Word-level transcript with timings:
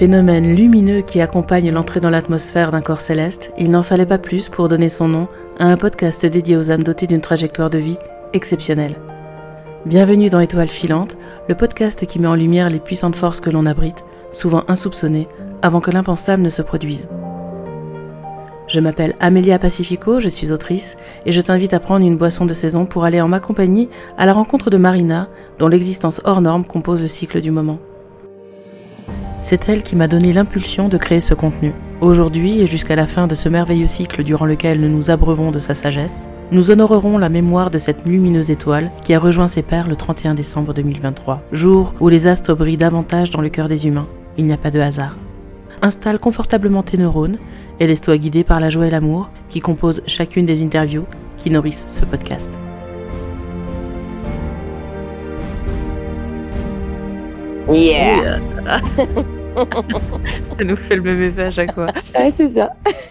Phénomène 0.00 0.56
lumineux 0.56 1.02
qui 1.02 1.20
accompagne 1.20 1.70
l'entrée 1.70 2.00
dans 2.00 2.08
l'atmosphère 2.08 2.70
d'un 2.70 2.80
corps 2.80 3.02
céleste, 3.02 3.52
il 3.58 3.70
n'en 3.70 3.82
fallait 3.82 4.06
pas 4.06 4.16
plus 4.16 4.48
pour 4.48 4.66
donner 4.66 4.88
son 4.88 5.08
nom 5.08 5.28
à 5.58 5.66
un 5.66 5.76
podcast 5.76 6.24
dédié 6.24 6.56
aux 6.56 6.70
âmes 6.70 6.82
dotées 6.82 7.06
d'une 7.06 7.20
trajectoire 7.20 7.68
de 7.68 7.76
vie 7.76 7.98
exceptionnelle. 8.32 8.96
Bienvenue 9.84 10.30
dans 10.30 10.40
Étoiles 10.40 10.68
filantes, 10.68 11.18
le 11.50 11.54
podcast 11.54 12.06
qui 12.06 12.18
met 12.18 12.28
en 12.28 12.34
lumière 12.34 12.70
les 12.70 12.78
puissantes 12.78 13.14
forces 13.14 13.42
que 13.42 13.50
l'on 13.50 13.66
abrite, 13.66 14.06
souvent 14.32 14.64
insoupçonnées, 14.68 15.28
avant 15.60 15.82
que 15.82 15.90
l'impensable 15.90 16.42
ne 16.42 16.48
se 16.48 16.62
produise. 16.62 17.06
Je 18.68 18.80
m'appelle 18.80 19.16
Amelia 19.20 19.58
Pacifico, 19.58 20.18
je 20.18 20.30
suis 20.30 20.50
autrice, 20.50 20.96
et 21.26 21.32
je 21.32 21.42
t'invite 21.42 21.74
à 21.74 21.78
prendre 21.78 22.06
une 22.06 22.16
boisson 22.16 22.46
de 22.46 22.54
saison 22.54 22.86
pour 22.86 23.04
aller 23.04 23.20
en 23.20 23.28
ma 23.28 23.38
compagnie 23.38 23.90
à 24.16 24.24
la 24.24 24.32
rencontre 24.32 24.70
de 24.70 24.78
Marina, 24.78 25.28
dont 25.58 25.68
l'existence 25.68 26.22
hors 26.24 26.40
norme 26.40 26.64
compose 26.64 27.02
le 27.02 27.06
cycle 27.06 27.42
du 27.42 27.50
moment. 27.50 27.80
C'est 29.42 29.70
elle 29.70 29.82
qui 29.82 29.96
m'a 29.96 30.06
donné 30.06 30.34
l'impulsion 30.34 30.88
de 30.88 30.98
créer 30.98 31.20
ce 31.20 31.32
contenu. 31.32 31.72
Aujourd'hui 32.02 32.60
et 32.60 32.66
jusqu'à 32.66 32.94
la 32.94 33.06
fin 33.06 33.26
de 33.26 33.34
ce 33.34 33.48
merveilleux 33.48 33.86
cycle 33.86 34.22
durant 34.22 34.44
lequel 34.44 34.80
nous 34.80 34.88
nous 34.88 35.10
abreuvons 35.10 35.50
de 35.50 35.58
sa 35.58 35.74
sagesse, 35.74 36.28
nous 36.52 36.70
honorerons 36.70 37.16
la 37.16 37.30
mémoire 37.30 37.70
de 37.70 37.78
cette 37.78 38.06
lumineuse 38.06 38.50
étoile 38.50 38.90
qui 39.02 39.14
a 39.14 39.18
rejoint 39.18 39.48
ses 39.48 39.62
pères 39.62 39.88
le 39.88 39.96
31 39.96 40.34
décembre 40.34 40.74
2023, 40.74 41.42
jour 41.52 41.94
où 42.00 42.08
les 42.08 42.26
astres 42.26 42.54
brillent 42.54 42.76
davantage 42.76 43.30
dans 43.30 43.40
le 43.40 43.48
cœur 43.48 43.68
des 43.68 43.86
humains. 43.86 44.08
Il 44.36 44.44
n'y 44.44 44.52
a 44.52 44.58
pas 44.58 44.70
de 44.70 44.80
hasard. 44.80 45.16
Installe 45.80 46.18
confortablement 46.18 46.82
tes 46.82 46.98
neurones 46.98 47.38
et 47.78 47.86
laisse-toi 47.86 48.18
guider 48.18 48.44
par 48.44 48.60
la 48.60 48.68
joie 48.68 48.86
et 48.86 48.90
l'amour 48.90 49.30
qui 49.48 49.60
composent 49.60 50.02
chacune 50.06 50.44
des 50.44 50.62
interviews 50.62 51.06
qui 51.38 51.48
nourrissent 51.48 51.86
ce 51.86 52.04
podcast. 52.04 52.58
Yeah. 57.70 58.40
ça 60.58 60.64
nous 60.64 60.76
fait 60.76 60.96
le 60.96 61.02
même 61.02 61.22
effet 61.22 61.44
à 61.44 61.50
chaque 61.50 61.72
fois. 61.72 61.86
Ouais, 62.14 62.32
c'est 62.36 62.50
ça. 62.50 62.70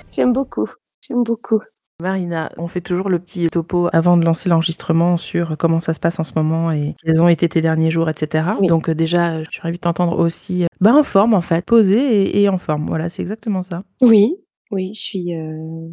J'aime 0.09 0.33
beaucoup. 0.33 0.69
J'aime 1.07 1.23
beaucoup. 1.23 1.61
Marina, 2.01 2.49
on 2.57 2.67
fait 2.67 2.81
toujours 2.81 3.09
le 3.09 3.19
petit 3.19 3.47
topo 3.47 3.89
avant 3.91 4.15
de 4.15 4.23
lancer 4.23 4.47
l'enregistrement 4.47 5.17
sur 5.17 5.57
comment 5.57 5.79
ça 5.79 5.93
se 5.93 5.99
passe 5.99 6.19
en 6.19 6.23
ce 6.23 6.31
moment 6.35 6.71
et 6.71 6.95
quels 7.03 7.21
ont 7.21 7.27
été 7.27 7.49
tes 7.49 7.61
derniers 7.61 7.91
jours, 7.91 8.09
etc. 8.09 8.45
Oui. 8.59 8.67
Donc 8.67 8.89
euh, 8.89 8.95
déjà, 8.95 9.43
je 9.43 9.49
suis 9.51 9.61
ravie 9.61 9.77
de 9.77 9.81
t'entendre 9.81 10.17
aussi 10.17 10.63
euh, 10.63 10.67
bah, 10.79 10.93
en 10.93 11.03
forme 11.03 11.33
en 11.33 11.41
fait, 11.41 11.65
posée 11.65 12.21
et, 12.21 12.41
et 12.41 12.49
en 12.49 12.57
forme. 12.57 12.87
Voilà, 12.87 13.09
c'est 13.09 13.21
exactement 13.21 13.63
ça. 13.63 13.83
Oui, 14.01 14.37
oui, 14.71 14.93
je 14.93 15.01
suis 15.01 15.35
euh, 15.35 15.89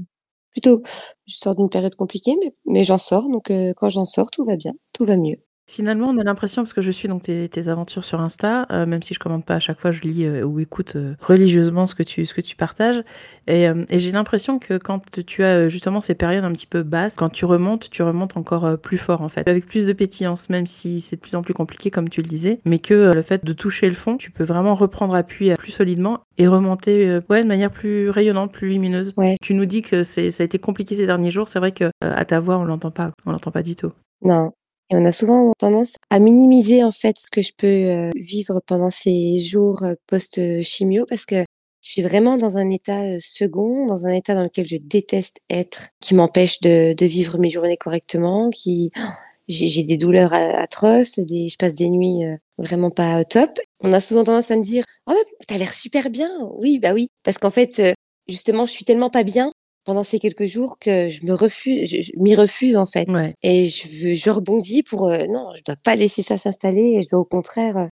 plutôt. 0.52 0.82
Je 1.26 1.36
sors 1.36 1.54
d'une 1.54 1.68
période 1.68 1.94
compliquée, 1.94 2.34
mais, 2.40 2.54
mais 2.66 2.84
j'en 2.84 2.98
sors. 2.98 3.28
Donc, 3.28 3.50
euh, 3.50 3.72
quand 3.76 3.88
j'en 3.88 4.04
sors, 4.04 4.30
tout 4.30 4.44
va 4.44 4.56
bien. 4.56 4.72
Tout 4.92 5.04
va 5.04 5.16
mieux. 5.16 5.36
Finalement, 5.68 6.10
on 6.10 6.18
a 6.18 6.22
l'impression, 6.22 6.62
parce 6.62 6.72
que 6.72 6.80
je 6.80 6.92
suis 6.92 7.08
donc 7.08 7.22
tes, 7.22 7.48
tes 7.48 7.66
aventures 7.66 8.04
sur 8.04 8.20
Insta, 8.20 8.66
euh, 8.70 8.86
même 8.86 9.02
si 9.02 9.14
je 9.14 9.18
commente 9.18 9.44
pas 9.44 9.56
à 9.56 9.58
chaque 9.58 9.80
fois, 9.80 9.90
je 9.90 10.02
lis 10.02 10.24
euh, 10.24 10.44
ou 10.44 10.60
écoute 10.60 10.94
euh, 10.94 11.14
religieusement 11.20 11.86
ce 11.86 11.96
que 11.96 12.04
tu, 12.04 12.24
ce 12.24 12.34
que 12.34 12.40
tu 12.40 12.54
partages. 12.54 13.02
Et, 13.48 13.66
et 13.90 13.98
j'ai 13.98 14.12
l'impression 14.12 14.58
que 14.58 14.76
quand 14.76 15.00
tu 15.26 15.44
as 15.44 15.68
justement 15.68 16.00
ces 16.00 16.14
périodes 16.14 16.44
un 16.44 16.52
petit 16.52 16.66
peu 16.66 16.82
basses, 16.82 17.16
quand 17.16 17.28
tu 17.28 17.44
remontes, 17.44 17.90
tu 17.90 18.02
remontes 18.02 18.36
encore 18.36 18.76
plus 18.78 18.98
fort 18.98 19.22
en 19.22 19.28
fait, 19.28 19.48
avec 19.48 19.66
plus 19.66 19.86
de 19.86 19.92
pétillance, 19.92 20.50
même 20.50 20.66
si 20.66 21.00
c'est 21.00 21.14
de 21.14 21.20
plus 21.20 21.36
en 21.36 21.42
plus 21.42 21.54
compliqué 21.54 21.92
comme 21.92 22.08
tu 22.08 22.22
le 22.22 22.28
disais, 22.28 22.58
mais 22.64 22.80
que 22.80 23.12
le 23.14 23.22
fait 23.22 23.44
de 23.44 23.52
toucher 23.52 23.88
le 23.88 23.94
fond, 23.94 24.16
tu 24.16 24.32
peux 24.32 24.42
vraiment 24.42 24.74
reprendre 24.74 25.14
appui 25.14 25.54
plus 25.54 25.70
solidement 25.70 26.22
et 26.38 26.48
remonter 26.48 27.20
ouais, 27.30 27.42
de 27.44 27.48
manière 27.48 27.70
plus 27.70 28.10
rayonnante, 28.10 28.52
plus 28.52 28.68
lumineuse. 28.68 29.12
Ouais. 29.16 29.36
Tu 29.40 29.54
nous 29.54 29.66
dis 29.66 29.82
que 29.82 30.02
ça 30.02 30.20
a 30.22 30.42
été 30.44 30.58
compliqué 30.58 30.96
ces 30.96 31.06
derniers 31.06 31.30
jours, 31.30 31.48
c'est 31.48 31.60
vrai 31.60 31.70
que 31.70 31.90
à 32.00 32.24
ta 32.24 32.40
voix, 32.40 32.58
on 32.58 32.64
l'entend 32.64 32.90
pas, 32.90 33.12
on 33.26 33.30
l'entend 33.30 33.52
pas 33.52 33.62
du 33.62 33.76
tout. 33.76 33.92
Non. 34.22 34.52
Et 34.90 34.96
on 34.96 35.04
a 35.04 35.12
souvent 35.12 35.52
tendance 35.58 35.96
à 36.10 36.18
minimiser 36.18 36.84
en 36.84 36.92
fait 36.92 37.18
ce 37.18 37.30
que 37.30 37.42
je 37.42 37.52
peux 37.56 37.66
euh, 37.66 38.10
vivre 38.14 38.60
pendant 38.66 38.90
ces 38.90 39.38
jours 39.38 39.82
euh, 39.82 39.94
post-chimio 40.06 41.06
parce 41.08 41.26
que 41.26 41.44
je 41.80 41.90
suis 41.90 42.02
vraiment 42.02 42.36
dans 42.36 42.56
un 42.56 42.70
état 42.70 43.02
euh, 43.02 43.18
second, 43.20 43.86
dans 43.86 44.06
un 44.06 44.12
état 44.12 44.34
dans 44.34 44.42
lequel 44.42 44.66
je 44.66 44.76
déteste 44.76 45.40
être, 45.50 45.88
qui 46.00 46.14
m'empêche 46.14 46.60
de, 46.60 47.04
vivre 47.04 47.38
mes 47.38 47.50
journées 47.50 47.76
correctement, 47.76 48.50
qui 48.50 48.90
j'ai 49.48 49.84
des 49.84 49.96
douleurs 49.96 50.32
atroces, 50.32 51.16
je 51.16 51.56
passe 51.56 51.76
des 51.76 51.88
nuits 51.88 52.24
vraiment 52.58 52.90
pas 52.90 53.20
euh, 53.20 53.24
top. 53.24 53.58
On 53.80 53.92
a 53.92 54.00
souvent 54.00 54.24
tendance 54.24 54.50
à 54.50 54.56
me 54.56 54.62
dire 54.62 54.84
oh 55.06 55.14
t'as 55.46 55.58
l'air 55.58 55.72
super 55.72 56.10
bien, 56.10 56.30
oui 56.58 56.78
bah 56.78 56.92
oui, 56.94 57.08
parce 57.22 57.38
qu'en 57.38 57.50
fait 57.50 57.82
justement 58.28 58.66
je 58.66 58.72
suis 58.72 58.84
tellement 58.84 59.10
pas 59.10 59.22
bien 59.22 59.52
pendant 59.86 60.02
ces 60.02 60.18
quelques 60.18 60.44
jours 60.44 60.78
que 60.78 61.08
je 61.08 61.24
me 61.24 61.32
refuse, 61.32 61.88
je, 61.88 62.02
je 62.02 62.12
m'y 62.16 62.34
refuse 62.34 62.76
en 62.76 62.86
fait. 62.86 63.08
Ouais. 63.08 63.34
Et 63.42 63.66
je, 63.66 64.30
rebondis 64.30 64.82
pour 64.82 65.08
euh, 65.08 65.26
non, 65.30 65.52
je 65.54 65.62
dois 65.64 65.76
pas 65.82 65.94
laisser 65.96 66.22
ça 66.22 66.36
s'installer 66.36 67.00
je 67.00 67.08
dois 67.08 67.20
au 67.20 67.24
contraire 67.24 67.76
euh, 67.78 67.86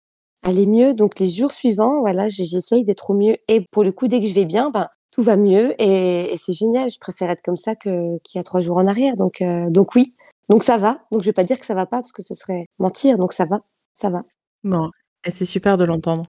aller 0.43 0.67
mieux. 0.67 0.95
Donc 0.95 1.19
les 1.19 1.29
jours 1.29 1.53
suivants, 1.53 2.01
voilà, 2.01 2.29
j'essaye 2.29 2.85
d'être 2.85 3.11
au 3.11 3.15
mieux. 3.15 3.37
Et 3.49 3.67
pour 3.73 3.85
le 3.85 3.93
coup, 3.93 4.07
dès 4.07 4.21
que 4.21 4.27
je 4.27 4.35
vais 4.35 4.45
bien, 4.47 4.71
ben 4.71 4.87
tout 5.11 5.23
va 5.23 5.37
mieux 5.37 5.75
et, 5.83 6.33
et 6.33 6.37
c'est 6.37 6.53
génial. 6.53 6.89
Je 6.91 6.99
préfère 7.01 7.29
être 7.29 7.43
comme 7.43 7.57
ça 7.57 7.75
que 7.75 8.19
qu'il 8.23 8.39
y 8.39 8.41
a 8.41 8.45
trois 8.45 8.61
jours 8.61 8.77
en 8.77 8.87
arrière. 8.87 9.17
Donc 9.17 9.43
euh, 9.43 9.69
donc 9.69 9.97
oui, 9.97 10.15
donc 10.49 10.63
ça 10.63 10.79
va. 10.79 11.01
Donc 11.11 11.23
je 11.23 11.27
vais 11.27 11.33
pas 11.33 11.45
dire 11.45 11.59
que 11.59 11.67
ça 11.67 11.75
va 11.75 11.87
pas 11.87 11.99
parce 11.99 12.13
que 12.13 12.23
ce 12.23 12.37
serait 12.37 12.67
mentir. 12.79 13.19
Donc 13.19 13.33
ça 13.33 13.47
va, 13.47 13.63
ça 13.93 14.11
va. 14.11 14.23
Bon, 14.63 14.91
et 15.27 15.33
c'est 15.33 15.45
super 15.45 15.77
de 15.77 15.85
l'entendre. 15.85 16.25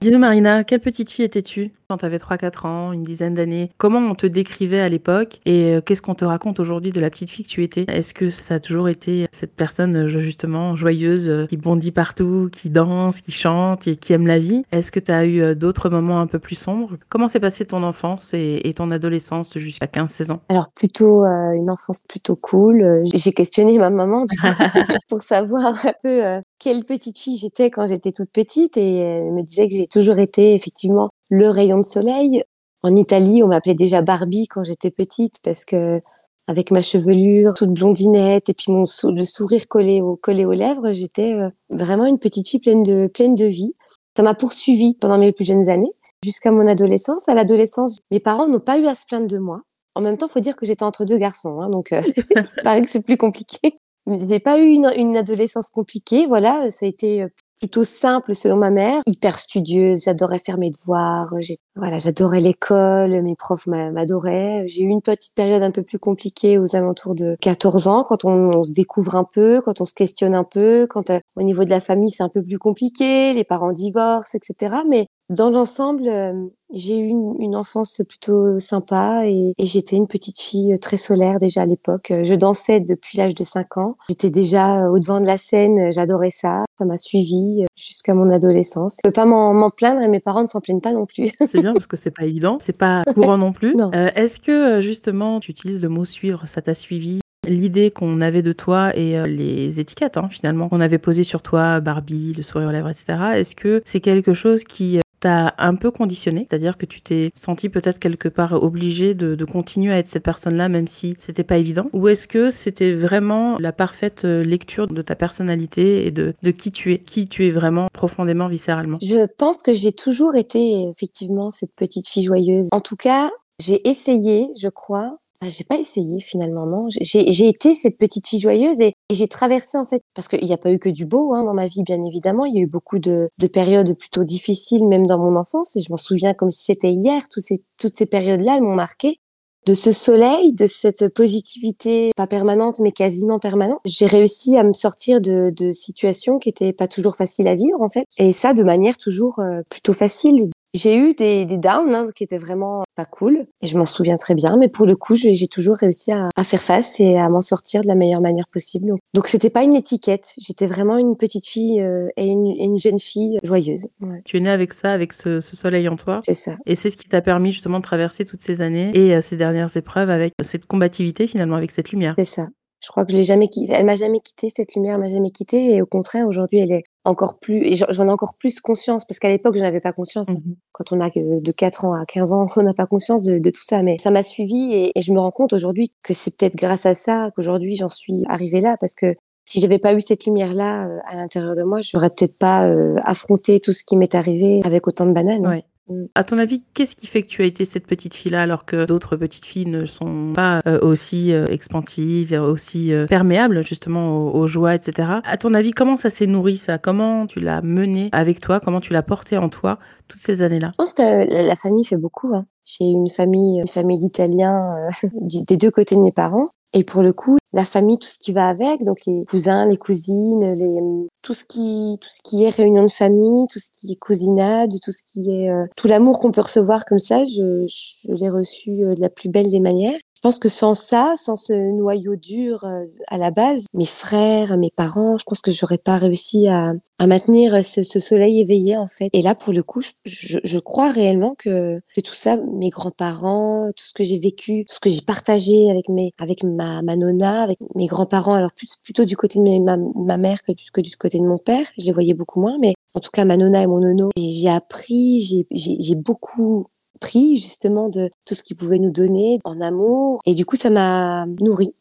Dis-nous, 0.00 0.18
Marina, 0.18 0.64
quelle 0.64 0.80
petite 0.80 1.08
fille 1.08 1.24
étais-tu 1.24 1.72
quand 1.88 1.98
tu 1.98 2.04
avais 2.04 2.18
3-4 2.18 2.66
ans, 2.66 2.92
une 2.92 3.02
dizaine 3.02 3.34
d'années? 3.34 3.70
Comment 3.78 4.00
on 4.00 4.14
te 4.14 4.26
décrivait 4.26 4.80
à 4.80 4.88
l'époque 4.88 5.40
et 5.46 5.74
euh, 5.74 5.80
qu'est-ce 5.80 6.02
qu'on 6.02 6.14
te 6.14 6.24
raconte 6.24 6.60
aujourd'hui 6.60 6.92
de 6.92 7.00
la 7.00 7.08
petite 7.08 7.30
fille 7.30 7.44
que 7.44 7.50
tu 7.50 7.62
étais? 7.62 7.86
Est-ce 7.88 8.12
que 8.12 8.28
ça 8.28 8.54
a 8.54 8.60
toujours 8.60 8.88
été 8.88 9.26
cette 9.32 9.54
personne 9.54 9.96
euh, 9.96 10.08
justement 10.08 10.76
joyeuse 10.76 11.28
euh, 11.28 11.46
qui 11.46 11.56
bondit 11.56 11.92
partout, 11.92 12.50
qui 12.52 12.68
danse, 12.68 13.20
qui 13.20 13.32
chante 13.32 13.86
et 13.86 13.96
qui 13.96 14.12
aime 14.12 14.26
la 14.26 14.38
vie? 14.38 14.64
Est-ce 14.72 14.92
que 14.92 15.00
tu 15.00 15.12
as 15.12 15.26
eu 15.26 15.56
d'autres 15.56 15.88
moments 15.88 16.20
un 16.20 16.26
peu 16.26 16.38
plus 16.38 16.56
sombres? 16.56 16.96
Comment 17.08 17.28
s'est 17.28 17.40
passée 17.40 17.64
ton 17.64 17.82
enfance 17.82 18.34
et, 18.34 18.72
ton 18.76 18.90
adolescence 18.90 19.56
jusqu'à 19.56 19.86
15-16 19.86 20.32
ans? 20.32 20.40
Alors 20.48 20.70
plutôt 20.74 21.24
euh, 21.24 21.52
une 21.52 21.70
enfance 21.70 22.00
plutôt 22.00 22.36
cool. 22.36 23.02
J'ai 23.12 23.32
questionné 23.32 23.78
ma 23.78 23.90
maman 23.90 24.24
du 24.24 24.36
coup, 24.36 24.46
pour 25.08 25.22
savoir 25.22 25.86
un 25.86 25.92
peu 26.02 26.24
euh, 26.24 26.40
quelle 26.64 26.84
petite 26.86 27.18
fille 27.18 27.36
j'étais 27.36 27.70
quand 27.70 27.86
j'étais 27.86 28.12
toute 28.12 28.30
petite 28.30 28.78
et 28.78 28.96
elle 28.96 29.32
me 29.32 29.42
disait 29.42 29.68
que 29.68 29.74
j'ai 29.74 29.86
toujours 29.86 30.18
été 30.18 30.54
effectivement 30.54 31.10
le 31.28 31.50
rayon 31.50 31.76
de 31.76 31.84
soleil. 31.84 32.42
En 32.82 32.96
Italie, 32.96 33.42
on 33.42 33.48
m'appelait 33.48 33.74
déjà 33.74 34.00
Barbie 34.00 34.48
quand 34.48 34.64
j'étais 34.64 34.90
petite 34.90 35.40
parce 35.42 35.66
que 35.66 36.00
avec 36.46 36.70
ma 36.70 36.80
chevelure 36.80 37.52
toute 37.52 37.74
blondinette 37.74 38.48
et 38.48 38.54
puis 38.54 38.72
mon 38.72 38.84
le 39.04 39.24
sourire 39.24 39.68
collé 39.68 40.00
au 40.00 40.18
aux 40.24 40.52
lèvres, 40.52 40.92
j'étais 40.92 41.34
euh, 41.34 41.50
vraiment 41.68 42.06
une 42.06 42.18
petite 42.18 42.48
fille 42.48 42.60
pleine 42.60 42.82
de 42.82 43.08
pleine 43.08 43.34
de 43.34 43.44
vie. 43.44 43.74
Ça 44.16 44.22
m'a 44.22 44.34
poursuivie 44.34 44.94
pendant 44.94 45.18
mes 45.18 45.32
plus 45.32 45.44
jeunes 45.44 45.68
années 45.68 45.92
jusqu'à 46.24 46.50
mon 46.50 46.66
adolescence. 46.66 47.28
À 47.28 47.34
l'adolescence, 47.34 47.98
mes 48.10 48.20
parents 48.20 48.48
n'ont 48.48 48.58
pas 48.58 48.78
eu 48.78 48.86
à 48.86 48.94
se 48.94 49.04
plaindre 49.04 49.26
de 49.26 49.38
moi. 49.38 49.60
En 49.96 50.00
même 50.00 50.16
temps, 50.16 50.28
faut 50.28 50.40
dire 50.40 50.56
que 50.56 50.64
j'étais 50.64 50.82
entre 50.82 51.04
deux 51.04 51.18
garçons, 51.18 51.60
hein, 51.60 51.68
donc 51.68 51.92
euh, 51.92 52.00
il 52.16 52.62
paraît 52.62 52.80
que 52.80 52.90
c'est 52.90 53.02
plus 53.02 53.18
compliqué. 53.18 53.78
J'ai 54.06 54.40
pas 54.40 54.58
eu 54.58 54.66
une, 54.68 54.90
une 54.96 55.16
adolescence 55.16 55.70
compliquée, 55.70 56.26
voilà, 56.26 56.70
ça 56.70 56.84
a 56.86 56.88
été 56.88 57.22
euh, 57.22 57.28
plutôt 57.58 57.84
simple 57.84 58.34
selon 58.34 58.56
ma 58.56 58.70
mère, 58.70 59.00
hyper 59.06 59.38
studieuse, 59.38 60.04
j'adorais 60.04 60.40
faire 60.44 60.58
mes 60.58 60.70
devoirs, 60.70 61.32
j'ai- 61.40 61.56
voilà, 61.76 61.98
j'adorais 61.98 62.38
l'école, 62.40 63.20
mes 63.22 63.34
profs 63.34 63.66
m'a- 63.66 63.90
m'adoraient. 63.90 64.64
J'ai 64.68 64.82
eu 64.82 64.88
une 64.88 65.02
petite 65.02 65.34
période 65.34 65.62
un 65.62 65.72
peu 65.72 65.82
plus 65.82 65.98
compliquée 65.98 66.56
aux 66.56 66.76
alentours 66.76 67.16
de 67.16 67.36
14 67.40 67.88
ans, 67.88 68.04
quand 68.08 68.24
on, 68.24 68.62
se 68.62 68.72
découvre 68.72 69.16
un 69.16 69.24
peu, 69.24 69.60
quand 69.60 69.80
on 69.80 69.84
se 69.84 69.94
questionne 69.94 70.34
un 70.36 70.44
peu, 70.44 70.86
quand 70.88 71.10
euh, 71.10 71.18
au 71.36 71.42
niveau 71.42 71.64
de 71.64 71.70
la 71.70 71.80
famille 71.80 72.10
c'est 72.10 72.22
un 72.22 72.28
peu 72.28 72.42
plus 72.44 72.58
compliqué, 72.58 73.32
les 73.34 73.44
parents 73.44 73.72
divorcent, 73.72 74.36
etc. 74.36 74.76
Mais 74.88 75.06
dans 75.30 75.50
l'ensemble, 75.50 76.06
euh, 76.08 76.32
j'ai 76.74 76.98
eu 76.98 77.08
une, 77.08 77.56
enfance 77.56 78.02
plutôt 78.06 78.58
sympa 78.58 79.26
et, 79.26 79.54
j'étais 79.58 79.96
une 79.96 80.08
petite 80.08 80.40
fille 80.40 80.74
très 80.80 80.96
solaire 80.96 81.38
déjà 81.38 81.62
à 81.62 81.66
l'époque. 81.66 82.10
Euh, 82.10 82.24
Je 82.24 82.34
dansais 82.34 82.80
depuis 82.80 83.16
l'âge 83.16 83.34
de 83.34 83.44
5 83.44 83.76
ans. 83.78 83.96
J'étais 84.08 84.30
déjà 84.30 84.90
au 84.90 84.98
devant 84.98 85.20
de 85.20 85.26
la 85.26 85.38
scène, 85.38 85.78
euh, 85.78 85.92
j'adorais 85.92 86.30
ça. 86.30 86.64
Ça 86.78 86.84
m'a 86.84 86.96
suivi 86.96 87.62
euh, 87.62 87.66
jusqu'à 87.76 88.14
mon 88.14 88.28
adolescence. 88.30 88.96
Je 89.04 89.08
peux 89.08 89.12
pas 89.12 89.24
m'en 89.24 89.70
plaindre 89.70 90.02
et 90.02 90.08
mes 90.08 90.20
parents 90.20 90.42
ne 90.42 90.46
s'en 90.46 90.60
plaignent 90.60 90.80
pas 90.80 90.92
non 90.92 91.06
plus. 91.06 91.30
Bien 91.64 91.72
parce 91.72 91.86
que 91.86 91.96
c'est 91.96 92.10
pas 92.10 92.24
évident, 92.24 92.58
c'est 92.60 92.76
pas 92.76 93.02
courant 93.14 93.38
non 93.38 93.52
plus. 93.52 93.74
Non. 93.74 93.90
Euh, 93.94 94.08
Est-ce 94.14 94.38
que 94.40 94.50
euh, 94.50 94.80
justement 94.80 95.40
tu 95.40 95.50
utilises 95.50 95.80
le 95.80 95.88
mot 95.88 96.04
suivre, 96.04 96.42
ça 96.46 96.62
t'a 96.62 96.74
suivi? 96.74 97.20
L'idée 97.46 97.90
qu'on 97.90 98.20
avait 98.20 98.42
de 98.42 98.52
toi 98.52 98.96
et 98.96 99.18
euh, 99.18 99.26
les 99.26 99.80
étiquettes 99.80 100.16
hein, 100.16 100.28
finalement 100.30 100.68
qu'on 100.68 100.80
avait 100.80 100.98
posées 100.98 101.24
sur 101.24 101.42
toi, 101.42 101.80
Barbie, 101.80 102.32
le 102.34 102.42
sourire 102.42 102.68
aux 102.68 102.72
lèvres, 102.72 102.88
etc. 102.88 103.18
Est-ce 103.34 103.54
que 103.54 103.82
c'est 103.84 104.00
quelque 104.00 104.32
chose 104.32 104.64
qui 104.64 104.98
un 105.24 105.74
peu 105.74 105.90
conditionné 105.90 106.46
C'est-à-dire 106.48 106.76
que 106.76 106.86
tu 106.86 107.00
t'es 107.00 107.30
senti 107.34 107.68
peut-être 107.68 107.98
quelque 107.98 108.28
part 108.28 108.52
obligé 108.62 109.14
de, 109.14 109.44
continuer 109.44 109.92
à 109.92 109.98
être 109.98 110.08
cette 110.08 110.24
personne-là 110.24 110.68
même 110.68 110.88
si 110.88 111.16
c'était 111.18 111.44
pas 111.44 111.58
évident? 111.58 111.88
Ou 111.92 112.08
est-ce 112.08 112.26
que 112.26 112.50
c'était 112.50 112.94
vraiment 112.94 113.56
la 113.58 113.72
parfaite 113.72 114.24
euh, 114.24 114.42
lecture 114.42 114.86
de 114.86 115.02
ta 115.02 115.14
personnalité 115.14 116.06
et 116.06 116.10
de, 116.10 116.34
de 116.42 116.50
qui 116.50 116.72
tu 116.72 116.92
es, 116.92 116.98
qui 116.98 117.28
tu 117.28 117.46
es 117.46 117.50
vraiment 117.50 117.88
profondément, 117.92 118.46
viscéralement? 118.46 118.98
Je 119.02 119.26
pense 119.26 119.62
que 119.62 119.74
j'ai 119.74 119.92
toujours 119.92 120.34
été 120.34 120.88
effectivement 120.88 121.50
cette 121.50 121.74
petite 121.74 122.08
fille 122.08 122.24
joyeuse. 122.24 122.68
En 122.72 122.80
tout 122.80 122.96
cas, 122.96 123.30
j'ai 123.60 123.86
essayé, 123.88 124.48
je 124.60 124.68
crois. 124.68 125.18
J'ai 125.42 125.64
pas 125.64 125.78
essayé 125.78 126.20
finalement, 126.20 126.66
non. 126.66 126.84
J'ai 126.88 127.48
été 127.48 127.74
cette 127.74 127.98
petite 127.98 128.26
fille 128.26 128.40
joyeuse 128.40 128.80
et 128.80 128.93
Et 129.10 129.14
j'ai 129.14 129.28
traversé 129.28 129.76
en 129.76 129.84
fait, 129.84 130.02
parce 130.14 130.28
qu'il 130.28 130.44
n'y 130.44 130.52
a 130.52 130.58
pas 130.58 130.70
eu 130.70 130.78
que 130.78 130.88
du 130.88 131.04
beau 131.04 131.34
hein, 131.34 131.44
dans 131.44 131.52
ma 131.52 131.66
vie, 131.66 131.82
bien 131.82 132.02
évidemment. 132.04 132.46
Il 132.46 132.54
y 132.54 132.58
a 132.58 132.62
eu 132.62 132.66
beaucoup 132.66 132.98
de, 132.98 133.28
de, 133.38 133.46
périodes 133.46 133.98
plutôt 133.98 134.24
difficiles, 134.24 134.86
même 134.86 135.06
dans 135.06 135.18
mon 135.18 135.36
enfance. 135.36 135.76
Et 135.76 135.80
je 135.80 135.90
m'en 135.90 135.98
souviens 135.98 136.32
comme 136.32 136.50
si 136.50 136.64
c'était 136.64 136.92
hier. 136.92 137.28
Toutes 137.28 137.96
ces, 137.96 138.06
périodes-là, 138.06 138.56
elles 138.56 138.62
m'ont 138.62 138.74
marqué. 138.74 139.20
De 139.66 139.74
ce 139.74 139.92
soleil, 139.92 140.52
de 140.52 140.66
cette 140.66 141.08
positivité, 141.08 142.12
pas 142.16 142.26
permanente, 142.26 142.80
mais 142.80 142.92
quasiment 142.92 143.38
permanente, 143.38 143.80
j'ai 143.86 144.04
réussi 144.04 144.58
à 144.58 144.62
me 144.62 144.74
sortir 144.74 145.22
de, 145.22 145.50
de 145.56 145.72
situations 145.72 146.38
qui 146.38 146.50
étaient 146.50 146.74
pas 146.74 146.86
toujours 146.86 147.16
faciles 147.16 147.48
à 147.48 147.54
vivre, 147.54 147.80
en 147.80 147.88
fait. 147.88 148.04
Et 148.18 148.34
ça, 148.34 148.52
de 148.52 148.62
manière 148.62 148.98
toujours 148.98 149.38
euh, 149.38 149.62
plutôt 149.70 149.94
facile. 149.94 150.50
J'ai 150.74 150.96
eu 150.96 151.14
des, 151.14 151.46
des 151.46 151.56
downs 151.56 151.94
hein, 151.94 152.08
qui 152.14 152.24
étaient 152.24 152.38
vraiment 152.38 152.82
pas 152.96 153.04
cool, 153.04 153.46
et 153.62 153.66
je 153.66 153.78
m'en 153.78 153.86
souviens 153.86 154.16
très 154.16 154.34
bien, 154.34 154.56
mais 154.56 154.68
pour 154.68 154.86
le 154.86 154.96
coup, 154.96 155.14
j'ai 155.14 155.46
toujours 155.46 155.76
réussi 155.76 156.10
à, 156.10 156.28
à, 156.34 156.44
faire 156.44 156.62
face 156.62 156.98
et 156.98 157.16
à 157.16 157.28
m'en 157.28 157.42
sortir 157.42 157.82
de 157.82 157.86
la 157.86 157.94
meilleure 157.94 158.20
manière 158.20 158.48
possible. 158.48 158.92
Donc, 159.14 159.28
c'était 159.28 159.50
pas 159.50 159.62
une 159.62 159.74
étiquette, 159.74 160.34
j'étais 160.38 160.66
vraiment 160.66 160.98
une 160.98 161.16
petite 161.16 161.46
fille 161.46 161.80
euh, 161.80 162.08
et, 162.16 162.26
une, 162.26 162.46
une, 162.46 162.78
jeune 162.78 162.98
fille 162.98 163.38
joyeuse. 163.44 163.86
Ouais. 164.00 164.20
Tu 164.24 164.36
es 164.36 164.40
née 164.40 164.50
avec 164.50 164.72
ça, 164.72 164.92
avec 164.92 165.12
ce, 165.12 165.40
ce 165.40 165.56
soleil 165.56 165.88
en 165.88 165.94
toi. 165.94 166.20
C'est 166.24 166.34
ça. 166.34 166.56
Et 166.66 166.74
c'est 166.74 166.90
ce 166.90 166.96
qui 166.96 167.08
t'a 167.08 167.22
permis 167.22 167.52
justement 167.52 167.78
de 167.78 167.84
traverser 167.84 168.24
toutes 168.24 168.42
ces 168.42 168.60
années 168.60 168.90
et 168.94 169.14
euh, 169.14 169.20
ces 169.20 169.36
dernières 169.36 169.76
épreuves 169.76 170.10
avec 170.10 170.34
cette 170.42 170.66
combativité 170.66 171.26
finalement, 171.28 171.56
avec 171.56 171.70
cette 171.70 171.90
lumière. 171.92 172.14
C'est 172.18 172.24
ça. 172.24 172.48
Je 172.84 172.88
crois 172.90 173.06
que 173.06 173.12
je 173.12 173.16
l'ai 173.16 173.24
jamais 173.24 173.48
quitté. 173.48 173.72
Elle 173.72 173.86
m'a 173.86 173.96
jamais 173.96 174.20
quitté, 174.20 174.50
cette 174.50 174.74
lumière 174.74 174.98
m'a 174.98 175.08
jamais 175.08 175.30
quitté. 175.30 175.74
Et 175.74 175.82
au 175.82 175.86
contraire, 175.86 176.26
aujourd'hui, 176.26 176.60
elle 176.60 176.72
est 176.72 176.84
encore 177.04 177.38
plus, 177.38 177.66
et 177.66 177.74
j'en 177.74 178.08
ai 178.08 178.12
encore 178.12 178.34
plus 178.34 178.60
conscience, 178.60 179.04
parce 179.04 179.18
qu'à 179.18 179.28
l'époque, 179.28 179.56
je 179.56 179.62
n'avais 179.62 179.80
pas 179.80 179.92
conscience. 179.92 180.28
Mmh. 180.28 180.54
Quand 180.72 180.92
on 180.92 181.00
a 181.00 181.10
de 181.10 181.52
4 181.52 181.84
ans 181.84 181.92
à 181.92 182.06
15 182.06 182.32
ans, 182.32 182.46
on 182.56 182.62
n'a 182.62 182.74
pas 182.74 182.86
conscience 182.86 183.22
de, 183.22 183.38
de, 183.38 183.50
tout 183.50 183.62
ça. 183.62 183.82
Mais 183.82 183.98
ça 183.98 184.10
m'a 184.10 184.22
suivi 184.22 184.72
et, 184.72 184.98
et, 184.98 185.02
je 185.02 185.12
me 185.12 185.20
rends 185.20 185.30
compte 185.30 185.52
aujourd'hui 185.52 185.92
que 186.02 186.14
c'est 186.14 186.36
peut-être 186.36 186.56
grâce 186.56 186.86
à 186.86 186.94
ça 186.94 187.30
qu'aujourd'hui, 187.34 187.76
j'en 187.76 187.88
suis 187.88 188.24
arrivée 188.28 188.60
là, 188.60 188.76
parce 188.80 188.94
que 188.94 189.14
si 189.44 189.60
j'avais 189.60 189.78
pas 189.78 189.92
eu 189.92 190.00
cette 190.00 190.24
lumière-là 190.24 190.86
euh, 190.86 190.98
à 191.06 191.14
l'intérieur 191.14 191.54
de 191.54 191.62
moi, 191.62 191.80
j'aurais 191.82 192.10
peut-être 192.10 192.36
pas 192.38 192.66
euh, 192.66 192.96
affronté 193.02 193.60
tout 193.60 193.72
ce 193.72 193.84
qui 193.84 193.96
m'est 193.96 194.14
arrivé 194.14 194.60
avec 194.64 194.88
autant 194.88 195.06
de 195.06 195.12
bananes. 195.12 195.46
Ouais. 195.46 195.64
À 196.14 196.24
ton 196.24 196.38
avis, 196.38 196.62
qu'est-ce 196.72 196.96
qui 196.96 197.06
fait 197.06 197.22
que 197.22 197.28
tu 197.28 197.42
as 197.42 197.44
été 197.44 197.66
cette 197.66 197.86
petite 197.86 198.14
fille-là 198.14 198.42
alors 198.42 198.64
que 198.64 198.86
d'autres 198.86 199.16
petites 199.16 199.44
filles 199.44 199.66
ne 199.66 199.84
sont 199.84 200.32
pas 200.34 200.60
euh, 200.66 200.80
aussi 200.80 201.32
euh, 201.32 201.44
expansives, 201.46 202.32
aussi 202.32 202.92
euh, 202.92 203.06
perméables 203.06 203.66
justement 203.66 204.34
aux, 204.34 204.46
joies, 204.46 204.74
etc. 204.74 205.08
À 205.24 205.36
ton 205.36 205.52
avis, 205.52 205.72
comment 205.72 205.98
ça 205.98 206.08
s'est 206.08 206.26
nourri 206.26 206.56
ça? 206.56 206.78
Comment 206.78 207.26
tu 207.26 207.40
l'as 207.40 207.60
mené 207.60 208.08
avec 208.12 208.40
toi? 208.40 208.60
Comment 208.60 208.80
tu 208.80 208.94
l'as 208.94 209.02
porté 209.02 209.36
en 209.36 209.50
toi 209.50 209.78
toutes 210.08 210.22
ces 210.22 210.40
années-là? 210.40 210.70
Je 210.72 210.76
pense 210.78 210.94
que 210.94 211.46
la 211.46 211.56
famille 211.56 211.84
fait 211.84 211.96
beaucoup. 211.96 212.34
Hein. 212.34 212.46
J'ai 212.64 212.86
une 212.86 213.10
famille, 213.10 213.60
une 213.60 213.66
famille 213.66 213.98
d'Italiens 213.98 214.74
des 215.12 215.56
deux 215.58 215.70
côtés 215.70 215.96
de 215.96 216.00
mes 216.00 216.12
parents. 216.12 216.46
Et 216.76 216.82
pour 216.82 217.02
le 217.02 217.12
coup, 217.12 217.38
la 217.52 217.64
famille, 217.64 217.98
tout 217.98 218.08
ce 218.08 218.18
qui 218.18 218.32
va 218.32 218.48
avec, 218.48 218.82
donc 218.82 219.06
les 219.06 219.24
cousins, 219.24 219.64
les 219.64 219.76
cousines, 219.76 220.56
les, 220.58 221.08
tout 221.22 221.32
ce 221.32 221.44
qui, 221.44 221.96
tout 222.00 222.08
ce 222.10 222.20
qui 222.20 222.42
est 222.42 222.48
réunion 222.48 222.84
de 222.84 222.90
famille, 222.90 223.46
tout 223.48 223.60
ce 223.60 223.70
qui 223.72 223.92
est 223.92 223.96
cousinade, 223.96 224.72
tout 224.82 224.90
ce 224.90 225.02
qui 225.06 225.30
est, 225.30 225.50
euh, 225.50 225.66
tout 225.76 225.86
l'amour 225.86 226.18
qu'on 226.18 226.32
peut 226.32 226.40
recevoir 226.40 226.84
comme 226.84 226.98
ça, 226.98 227.24
je, 227.24 227.64
je 227.64 228.12
l'ai 228.12 228.28
reçu 228.28 228.70
euh, 228.82 228.94
de 228.94 229.00
la 229.00 229.08
plus 229.08 229.28
belle 229.28 229.50
des 229.50 229.60
manières. 229.60 229.98
Pense 230.24 230.38
que 230.38 230.48
sans 230.48 230.72
ça, 230.72 231.16
sans 231.18 231.36
ce 231.36 231.52
noyau 231.52 232.16
dur 232.16 232.64
euh, 232.64 232.86
à 233.08 233.18
la 233.18 233.30
base, 233.30 233.66
mes 233.74 233.84
frères, 233.84 234.56
mes 234.56 234.70
parents, 234.74 235.18
je 235.18 235.24
pense 235.24 235.42
que 235.42 235.50
j'aurais 235.50 235.76
pas 235.76 235.98
réussi 235.98 236.48
à, 236.48 236.72
à 236.98 237.06
maintenir 237.06 237.62
ce, 237.62 237.82
ce, 237.82 238.00
soleil 238.00 238.40
éveillé 238.40 238.74
en 238.78 238.86
fait. 238.86 239.10
Et 239.12 239.20
là, 239.20 239.34
pour 239.34 239.52
le 239.52 239.62
coup, 239.62 239.82
je, 239.82 240.38
je, 240.42 240.58
crois 240.58 240.88
réellement 240.90 241.34
que, 241.34 241.78
que, 241.94 242.00
tout 242.00 242.14
ça, 242.14 242.38
mes 242.38 242.70
grands-parents, 242.70 243.70
tout 243.76 243.84
ce 243.84 243.92
que 243.92 244.02
j'ai 244.02 244.18
vécu, 244.18 244.64
tout 244.66 244.74
ce 244.74 244.80
que 244.80 244.88
j'ai 244.88 245.02
partagé 245.02 245.70
avec 245.70 245.90
mes, 245.90 246.14
avec 246.18 246.42
ma, 246.42 246.80
ma 246.80 246.96
nonna, 246.96 247.42
avec 247.42 247.58
mes 247.74 247.84
grands-parents, 247.84 248.32
alors 248.32 248.52
plus, 248.52 248.76
plutôt 248.82 249.04
du 249.04 249.18
côté 249.18 249.38
de 249.38 249.62
ma, 249.62 249.76
ma, 249.76 250.16
mère 250.16 250.42
que, 250.42 250.52
que 250.72 250.80
du 250.80 250.96
côté 250.96 251.18
de 251.18 251.26
mon 251.26 251.36
père, 251.36 251.66
je 251.78 251.84
les 251.84 251.92
voyais 251.92 252.14
beaucoup 252.14 252.40
moins, 252.40 252.56
mais 252.58 252.72
en 252.94 253.00
tout 253.00 253.10
cas, 253.12 253.26
ma 253.26 253.36
nonna 253.36 253.60
et 253.60 253.66
mon 253.66 253.80
nono, 253.80 254.08
j'ai 254.16 254.48
appris, 254.48 255.44
j'ai 255.50 255.94
beaucoup 255.96 256.68
pris 257.04 257.36
justement 257.36 257.88
de 257.90 258.10
tout 258.26 258.34
ce 258.34 258.42
qu'il 258.42 258.56
pouvait 258.56 258.78
nous 258.78 258.90
donner 258.90 259.38
en 259.44 259.60
amour. 259.60 260.22
Et 260.24 260.34
du 260.34 260.46
coup, 260.46 260.56
ça 260.56 260.70
m'a 260.70 261.26
nourri. 261.40 261.74